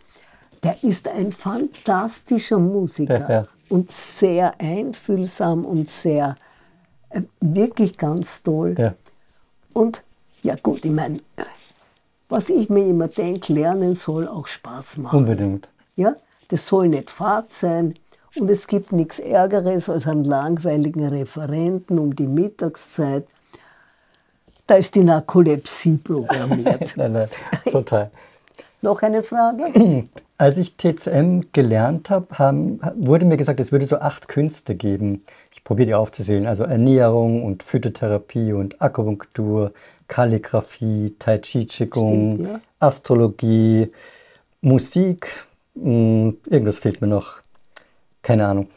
[0.62, 6.36] der ist ein fantastischer Musiker und sehr einfühlsam und sehr,
[7.10, 8.76] äh, wirklich ganz toll.
[8.78, 8.94] Ja.
[9.72, 10.04] Und
[10.44, 11.18] ja gut, ich meine,
[12.28, 15.18] was ich mir immer denke, lernen soll auch Spaß machen.
[15.18, 15.68] Unbedingt.
[15.96, 16.14] Ja,
[16.48, 17.94] das soll nicht Fahrt sein.
[18.36, 23.26] Und es gibt nichts Ärgeres als einen langweiligen Referenten um die Mittagszeit.
[24.68, 26.96] Da ist die Narkolepsie programmiert.
[26.96, 27.28] nein, nein,
[27.72, 28.12] total.
[28.84, 29.64] Noch eine Frage?
[30.36, 32.26] Als ich TCM gelernt habe,
[32.96, 35.24] wurde mir gesagt, es würde so acht Künste geben.
[35.52, 36.46] Ich probiere die aufzusehen.
[36.46, 39.72] Also Ernährung und Phytotherapie und Akupunktur,
[40.06, 42.60] Kalligraphie, Tai Chi Qigong, Stimmt, ja.
[42.78, 43.90] Astrologie,
[44.60, 45.28] Musik.
[45.76, 47.38] Mh, hm, irgendwas fehlt mir noch.
[48.20, 48.68] Keine Ahnung.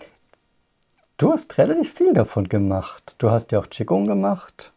[1.18, 3.16] Du hast relativ viel davon gemacht.
[3.18, 4.72] Du hast ja auch Qigong gemacht.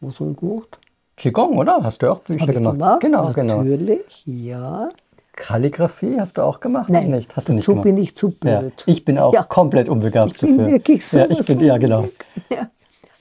[0.00, 0.76] Was und gut?
[1.20, 1.80] Qigong, oder?
[1.82, 2.78] Hast du auch Bücher gemacht?
[2.78, 3.00] gemacht?
[3.02, 3.62] Genau, Natürlich, genau.
[3.62, 4.88] Natürlich, ja.
[5.36, 6.88] Kalligrafie hast du auch gemacht?
[6.88, 7.36] Nein, nicht?
[7.36, 7.84] Hast du nicht gemacht?
[7.84, 8.52] bin ich zu blöd.
[8.52, 9.42] Ja, ich bin auch ja.
[9.42, 10.72] komplett unbegabt ich bin dafür.
[10.72, 12.08] Wirklich so ja, ich bin, ja, genau.
[12.50, 12.70] Ja.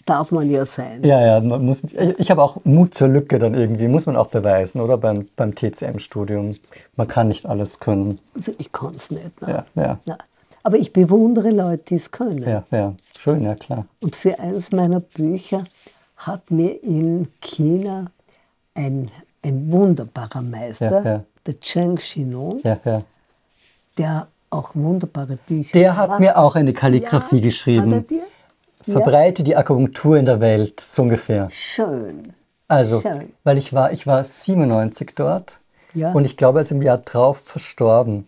[0.06, 1.04] Darf man ja sein.
[1.04, 4.28] Ja, ja, man muss, ich habe auch Mut zur Lücke dann irgendwie, muss man auch
[4.28, 4.98] beweisen, oder?
[4.98, 6.56] Beim, beim TCM-Studium.
[6.96, 8.20] Man kann nicht alles können.
[8.34, 9.42] Also ich kann es nicht.
[9.42, 9.66] Ne?
[9.76, 10.00] Ja, ja.
[10.06, 10.18] Na.
[10.64, 12.44] Aber ich bewundere Leute, die es können.
[12.44, 13.86] Ja, ja, schön, ja klar.
[14.02, 15.66] Und für eines meiner Bücher
[16.20, 18.06] hat mir in China
[18.76, 19.10] ein,
[19.44, 23.04] ein wunderbarer Meister, ja, ja der Cheng Xinon, ja,
[23.98, 28.06] der auch wunderbare Bücher Der hat mir auch eine Kalligrafie ja, geschrieben.
[28.82, 31.50] Verbreite die Akupunktur in der Welt, so ungefähr.
[31.52, 32.34] Schön.
[32.68, 33.34] Also, Schön.
[33.44, 35.60] weil ich war, ich war 97 dort
[35.94, 38.28] und ich glaube, er ist im Jahr drauf verstorben.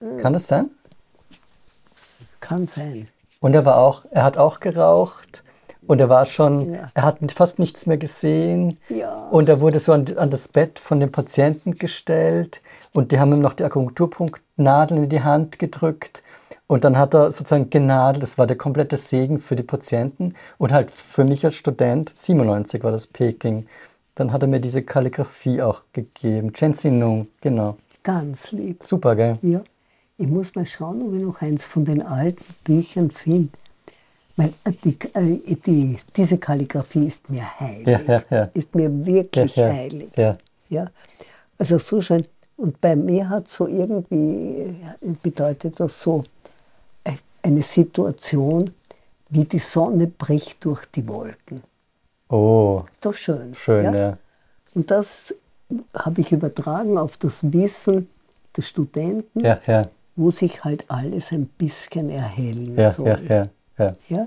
[0.00, 0.18] Mhm.
[0.18, 0.70] Kann das sein?
[2.40, 3.08] Kann sein.
[3.40, 5.42] Und er war auch, er hat auch geraucht
[5.90, 6.88] und er war schon, ja.
[6.94, 8.78] er hat fast nichts mehr gesehen.
[8.90, 9.26] Ja.
[9.32, 12.60] Und er wurde so an, an, das Bett von dem Patienten gestellt.
[12.92, 16.22] Und die haben ihm noch die Akupunkturpunktnadeln in die Hand gedrückt.
[16.68, 18.22] Und dann hat er sozusagen genadelt.
[18.22, 20.36] Das war der komplette Segen für die Patienten.
[20.58, 23.66] Und halt für mich als Student, 97 war das Peking.
[24.14, 26.52] Dann hat er mir diese Kalligrafie auch gegeben.
[26.52, 27.78] Chen Xinung, genau.
[28.04, 28.84] Ganz lieb.
[28.84, 29.38] Super, gell?
[29.42, 29.62] Ja.
[30.18, 33.48] Ich muss mal schauen, ob ich noch eins von den alten Büchern finde.
[34.40, 37.86] Weil äh, die, äh, die, diese Kalligrafie ist mir heilig.
[37.86, 38.42] Ja, ja, ja.
[38.54, 40.10] Ist mir wirklich heilig.
[40.70, 40.86] Ja.
[41.58, 42.26] Also so schön.
[42.56, 44.74] Und bei mir hat so irgendwie,
[45.22, 46.24] bedeutet das so
[47.04, 47.12] äh,
[47.42, 48.70] eine Situation,
[49.28, 51.62] wie die Sonne bricht durch die Wolken.
[52.30, 52.84] Oh.
[52.90, 53.54] Ist doch schön.
[53.54, 54.16] Schön, ja.
[54.74, 55.34] Und das
[55.94, 58.08] habe ich übertragen auf das Wissen
[58.56, 59.42] der Studenten,
[60.16, 63.50] wo sich halt alles ein bisschen erhellen soll.
[63.80, 64.26] Ja, ja.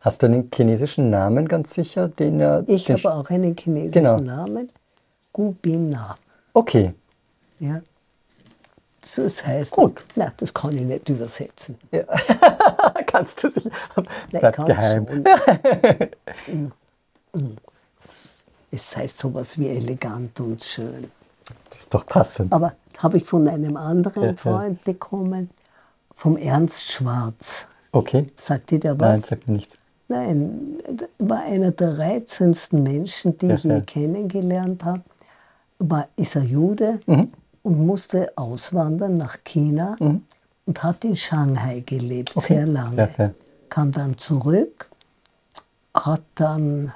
[0.00, 2.08] Hast du einen chinesischen Namen ganz sicher?
[2.08, 4.18] Den er, ich den habe auch einen chinesischen genau.
[4.18, 4.70] Namen.
[5.32, 6.16] Gu Bin Na.
[6.54, 6.92] Okay.
[7.58, 7.82] Ja.
[9.16, 10.04] Das heißt, Gut.
[10.14, 11.76] na, das kann ich nicht übersetzen.
[11.90, 12.04] Ja.
[13.06, 13.70] kannst du sicher.
[14.30, 15.06] Bleib geheim.
[16.46, 16.70] Mm.
[17.38, 17.56] Mm.
[18.70, 21.10] es heißt sowas wie elegant und schön.
[21.68, 22.52] Das ist doch passend.
[22.52, 24.92] Aber habe ich von einem anderen ja, Freund ja.
[24.92, 25.50] bekommen,
[26.14, 27.66] vom Ernst Schwarz.
[27.92, 28.26] Okay.
[28.36, 29.20] Sagt dir der was?
[29.20, 29.76] Nein, sagt nichts.
[30.08, 30.78] Nein,
[31.18, 33.80] war einer der reizendsten Menschen, die ja, ich je ja.
[33.80, 35.02] kennengelernt habe.
[35.78, 37.32] War, ist er Jude mhm.
[37.62, 40.22] und musste auswandern nach China mhm.
[40.66, 42.54] und hat in Shanghai gelebt, okay.
[42.54, 43.08] sehr lange.
[43.16, 43.30] Ja,
[43.68, 44.90] Kam dann zurück,
[45.94, 46.92] hat dann,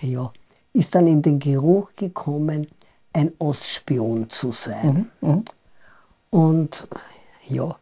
[0.00, 0.32] ja,
[0.72, 2.68] ist dann in den Geruch gekommen,
[3.12, 5.10] ein Ostspion zu sein.
[5.20, 5.28] Mhm.
[5.28, 5.44] mhm.
[6.30, 6.88] Und
[7.46, 7.76] ja,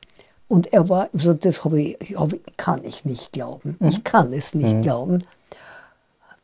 [0.52, 3.76] und er war, also das habe ich, hab kann ich nicht glauben.
[3.78, 3.88] Mhm.
[3.88, 4.82] Ich kann es nicht mhm.
[4.82, 5.24] glauben.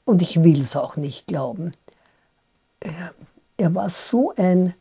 [0.06, 1.72] und ich will es auch nicht glauben.
[2.80, 3.12] Er,
[3.58, 4.72] er war so ein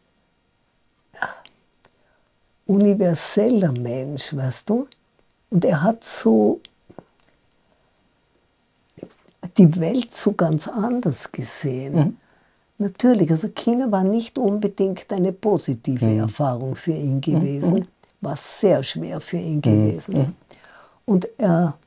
[2.67, 4.88] universeller Mensch, weißt du?
[5.49, 6.61] Und er hat so
[9.57, 11.95] die Welt so ganz anders gesehen.
[11.95, 12.17] Mhm.
[12.78, 16.19] Natürlich, also China war nicht unbedingt eine positive mhm.
[16.19, 17.88] Erfahrung für ihn gewesen, mhm.
[18.22, 20.18] War sehr schwer für ihn gewesen.
[20.18, 20.36] Mhm.
[21.05, 21.78] Und er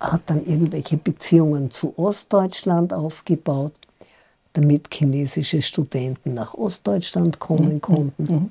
[0.00, 3.72] hat dann irgendwelche Beziehungen zu Ostdeutschland aufgebaut,
[4.54, 7.80] damit chinesische Studenten nach Ostdeutschland kommen mhm.
[7.80, 8.50] konnten mhm.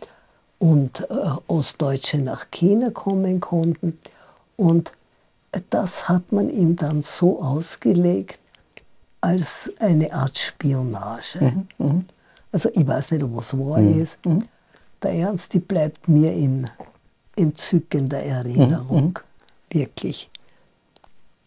[0.59, 1.13] und äh,
[1.47, 3.97] Ostdeutsche nach China kommen konnten.
[4.57, 4.91] Und
[5.69, 8.39] das hat man ihm dann so ausgelegt
[9.21, 11.41] als eine Art Spionage.
[11.41, 11.67] Mhm.
[11.77, 12.05] mhm.
[12.53, 14.01] Also ich weiß nicht, was wahr mhm.
[14.01, 14.25] ist.
[14.25, 14.43] Mhm.
[15.03, 16.69] Der Ernst, die bleibt mir in
[17.35, 19.19] entzückender Erinnerung.
[19.69, 20.29] Wirklich.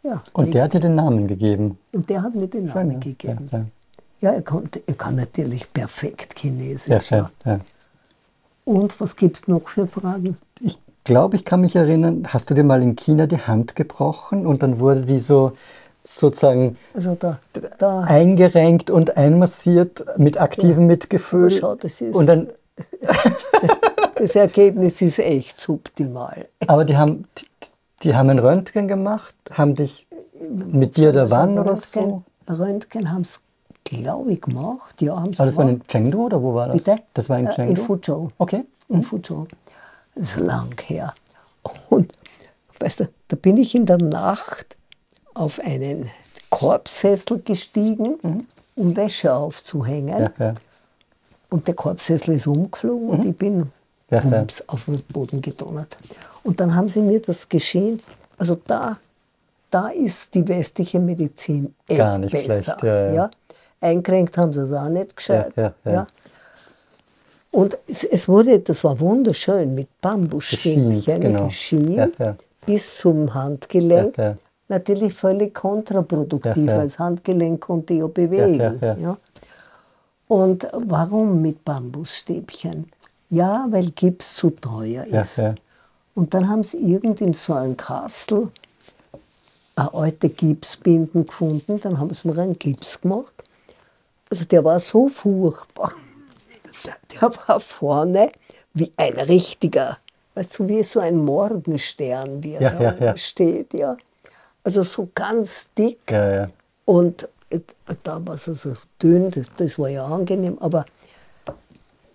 [0.02, 1.78] Ja, und der hat dir den Namen gegeben.
[1.92, 3.48] Und der hat mir den Namen schön, gegeben.
[3.50, 3.64] Ja, ja.
[4.20, 6.88] ja, er, konnte, er kann natürlich perfekt Chinesisch.
[6.88, 7.58] Ja, schön, ja.
[8.64, 10.36] Und was gibt es noch für Fragen?
[10.60, 14.46] Ich glaube, ich kann mich erinnern, hast du dir mal in China die Hand gebrochen
[14.46, 15.52] und dann wurde die so
[16.02, 17.38] sozusagen also da,
[17.78, 18.00] da.
[18.00, 20.86] eingerenkt und einmassiert mit aktivem ja.
[20.86, 21.50] Mitgefühl.
[21.50, 22.48] Schau, das ist und dann
[24.16, 26.48] das Ergebnis ist echt subtimal.
[26.66, 27.46] Aber die haben, die,
[28.02, 30.06] die haben ein Röntgen gemacht, haben dich
[30.50, 32.22] mit dir da wann oder so?
[32.48, 33.40] Röntgen haben es,
[33.84, 35.00] glaube ich, gemacht.
[35.00, 35.68] Ja, haben's Aber das gemacht.
[35.68, 36.76] war in Chengdu oder wo war das?
[36.78, 36.96] Bitte?
[37.14, 37.80] Das war in Chengdu?
[37.80, 38.28] In Fuzhou.
[38.38, 38.64] Okay.
[38.88, 39.02] In.
[39.02, 39.46] Fuzhou.
[40.14, 41.14] Das ist lang her.
[41.88, 42.12] Und
[42.80, 44.76] weißt du, da bin ich in der Nacht
[45.34, 46.10] auf einen
[46.50, 48.46] Korbsessel gestiegen, mhm.
[48.76, 50.30] um Wäsche aufzuhängen.
[50.38, 50.54] Ja, ja.
[51.54, 53.10] Und der Korbsessel ist umgeflogen mhm.
[53.10, 53.70] und ich bin
[54.10, 54.20] ja,
[54.66, 55.96] auf den Boden gedonnert.
[56.42, 58.00] Und dann haben sie mir das geschehen.
[58.36, 58.96] Also da,
[59.70, 62.76] da ist die westliche Medizin echt Gar nicht besser.
[62.80, 63.30] Schlecht, ja, ja.
[63.80, 65.54] Eingerenkt haben sie es auch nicht gescheit.
[65.84, 66.08] Ja,
[67.52, 71.44] Und es, es, wurde, das war wunderschön, mit Bambusstäbchen genau.
[71.44, 72.16] geschient
[72.66, 74.16] bis zum Handgelenk.
[74.66, 78.80] Natürlich völlig kontraproduktiv, weil das Handgelenk konnte ja bewegen.
[79.00, 79.16] Ja,
[80.34, 82.90] Und warum mit Bambusstäbchen?
[83.30, 85.40] Ja, weil Gips zu teuer ist.
[86.16, 88.50] Und dann haben sie irgendwie in so einem Kastel
[89.76, 93.32] eine alte Gipsbinden gefunden, dann haben sie mir einen Gips gemacht.
[94.28, 95.92] Also der war so furchtbar.
[97.12, 98.32] Der war vorne
[98.72, 99.98] wie ein richtiger,
[100.34, 103.16] weißt du, wie so ein Morgenstern, wie er ja, da ja, ja.
[103.16, 103.96] steht, ja.
[104.64, 106.10] Also so ganz dick.
[106.10, 106.50] Ja, ja.
[106.86, 107.28] Und
[108.02, 110.84] da war es also dünn, das, das war ja angenehm, aber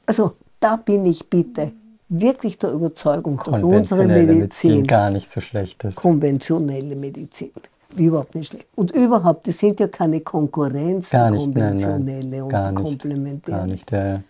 [0.05, 1.71] also da bin ich bitte
[2.09, 5.95] wirklich der Überzeugung, dass unsere Medizin, Medizin, gar nicht so schlecht ist.
[5.95, 7.51] Konventionelle Medizin.
[7.95, 8.67] Überhaupt nicht schlecht.
[8.75, 12.41] Und überhaupt, das sind ja keine Konkurrenz, gar die nicht, konventionelle nein, nein.
[12.43, 13.57] und gar komplementäre.
[13.57, 14.23] Gar nicht, ja, ja.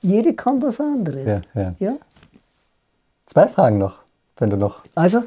[0.00, 1.42] Jede kann was anderes.
[1.54, 1.74] Ja, ja.
[1.78, 1.96] ja?
[3.26, 4.00] Zwei Fragen noch,
[4.36, 4.82] wenn du noch.
[4.94, 5.24] Also?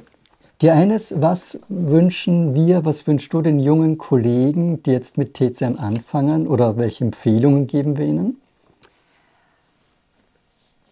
[0.61, 5.35] Die eine ist, was wünschen wir, was wünschst du den jungen Kollegen, die jetzt mit
[5.35, 8.41] TCM anfangen oder welche Empfehlungen geben wir ihnen?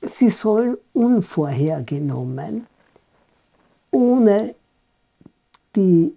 [0.08, 2.68] sie soll unvorhergenommen,
[3.92, 4.56] ohne
[5.76, 6.14] die,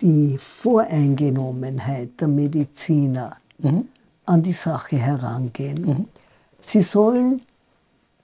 [0.00, 3.88] die Voreingenommenheit der Mediziner mhm.
[4.26, 5.82] an die Sache herangehen.
[5.82, 6.08] Mhm.
[6.60, 7.42] Sie sollen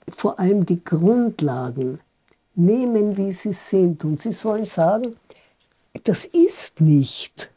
[0.09, 2.01] vor allem die Grundlagen
[2.55, 4.05] nehmen, wie sie sind.
[4.05, 5.17] Und sie sollen sagen,
[6.05, 7.51] das ist nicht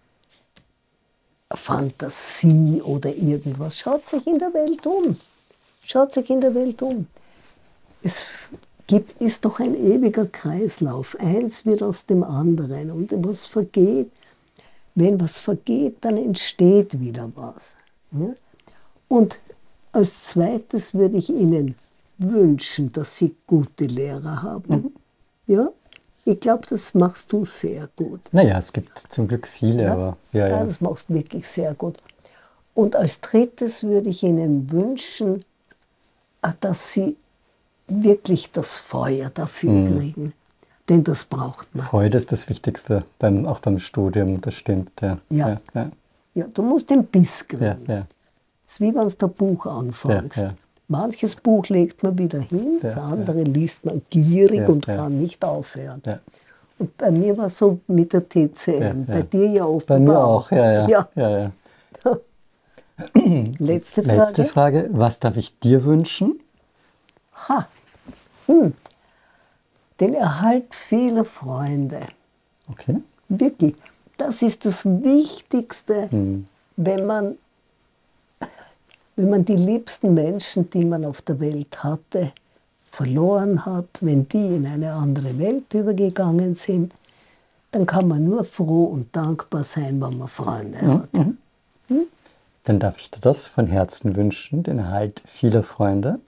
[1.52, 3.78] Fantasie oder irgendwas.
[3.78, 5.18] Schaut sich in der Welt um.
[5.84, 7.08] Schaut sich in der Welt um.
[8.04, 8.22] Es
[8.88, 11.16] gibt, ist doch ein ewiger Kreislauf.
[11.20, 12.92] Eins wird aus dem anderen.
[12.92, 14.12] Und was vergeht,
[14.96, 17.76] wenn was vergeht, dann entsteht wieder was.
[19.08, 19.40] Und
[19.92, 21.76] als zweites würde ich Ihnen
[22.18, 24.76] wünschen, dass Sie gute Lehrer haben.
[24.76, 24.92] Mhm.
[25.54, 25.70] Ja?
[26.26, 28.22] Ich glaube, das machst du sehr gut.
[28.32, 29.94] Naja, es gibt zum Glück viele, ja?
[29.94, 30.58] aber ja, ja.
[30.58, 31.98] ja, das machst du wirklich sehr gut.
[32.74, 35.44] Und als drittes würde ich Ihnen wünschen,
[36.42, 37.18] Ah, dass sie
[37.88, 39.86] wirklich das Feuer dafür mhm.
[39.86, 40.34] kriegen.
[40.88, 41.86] Denn das braucht man.
[41.86, 44.92] Freude ist das Wichtigste, beim, auch beim Studium, das stimmt.
[45.02, 45.60] Ja, ja.
[45.74, 45.92] ja,
[46.34, 46.46] ja.
[46.54, 47.64] du musst den Biss kriegen.
[47.64, 48.08] Ja, ja.
[48.66, 50.48] Das ist wie wenn du ein Buch anfängst.
[50.90, 56.02] Manches Buch legt man wieder hin, das andere liest man gierig und kann nicht aufhören.
[56.80, 60.20] Und bei mir war es so mit der TCM, bei dir ja offenbar Bei mir
[60.20, 60.88] auch, ja.
[60.88, 61.52] ja.
[63.60, 64.18] Letzte Frage.
[64.18, 64.90] Letzte Frage.
[64.92, 66.40] Was darf ich dir wünschen?
[67.48, 67.68] Ha.
[68.48, 68.74] Hm.
[70.00, 72.02] Den Erhalt vieler Freunde.
[72.70, 72.98] Okay.
[73.30, 73.76] Wirklich.
[74.18, 76.48] das ist das Wichtigste, Mhm.
[76.76, 77.38] wenn man,
[79.18, 82.32] wenn man die liebsten Menschen, die man auf der Welt hatte,
[82.90, 86.94] verloren hat, wenn die in eine andere Welt übergegangen sind,
[87.72, 91.10] dann kann man nur froh und dankbar sein, wenn man Freunde hat.
[92.64, 96.20] Dann darf ich dir das von Herzen wünschen, den Erhalt vieler Freunde.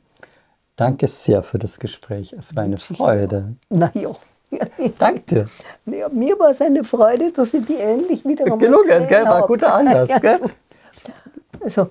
[0.75, 2.33] Danke sehr für das Gespräch.
[2.33, 3.55] Es war eine Freude.
[3.69, 4.15] Na ja.
[4.97, 5.45] Danke dir.
[5.85, 9.25] Ja, mir war es eine Freude, dass ich die endlich wieder einmal Gelungen, gesehen gell?
[9.25, 10.39] War guter Anlass, gell?
[11.61, 11.89] Also,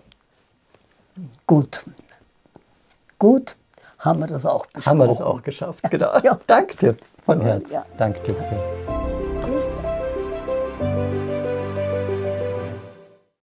[1.47, 1.85] gut.
[3.19, 3.57] Gut,
[3.99, 4.87] haben wir das auch besprochen.
[4.87, 6.19] Haben wir das auch geschafft, genau.
[6.23, 6.39] Ja.
[6.47, 7.73] Danke dir von Herzen.
[7.73, 7.85] Ja.
[7.97, 8.98] Danke dir sehr.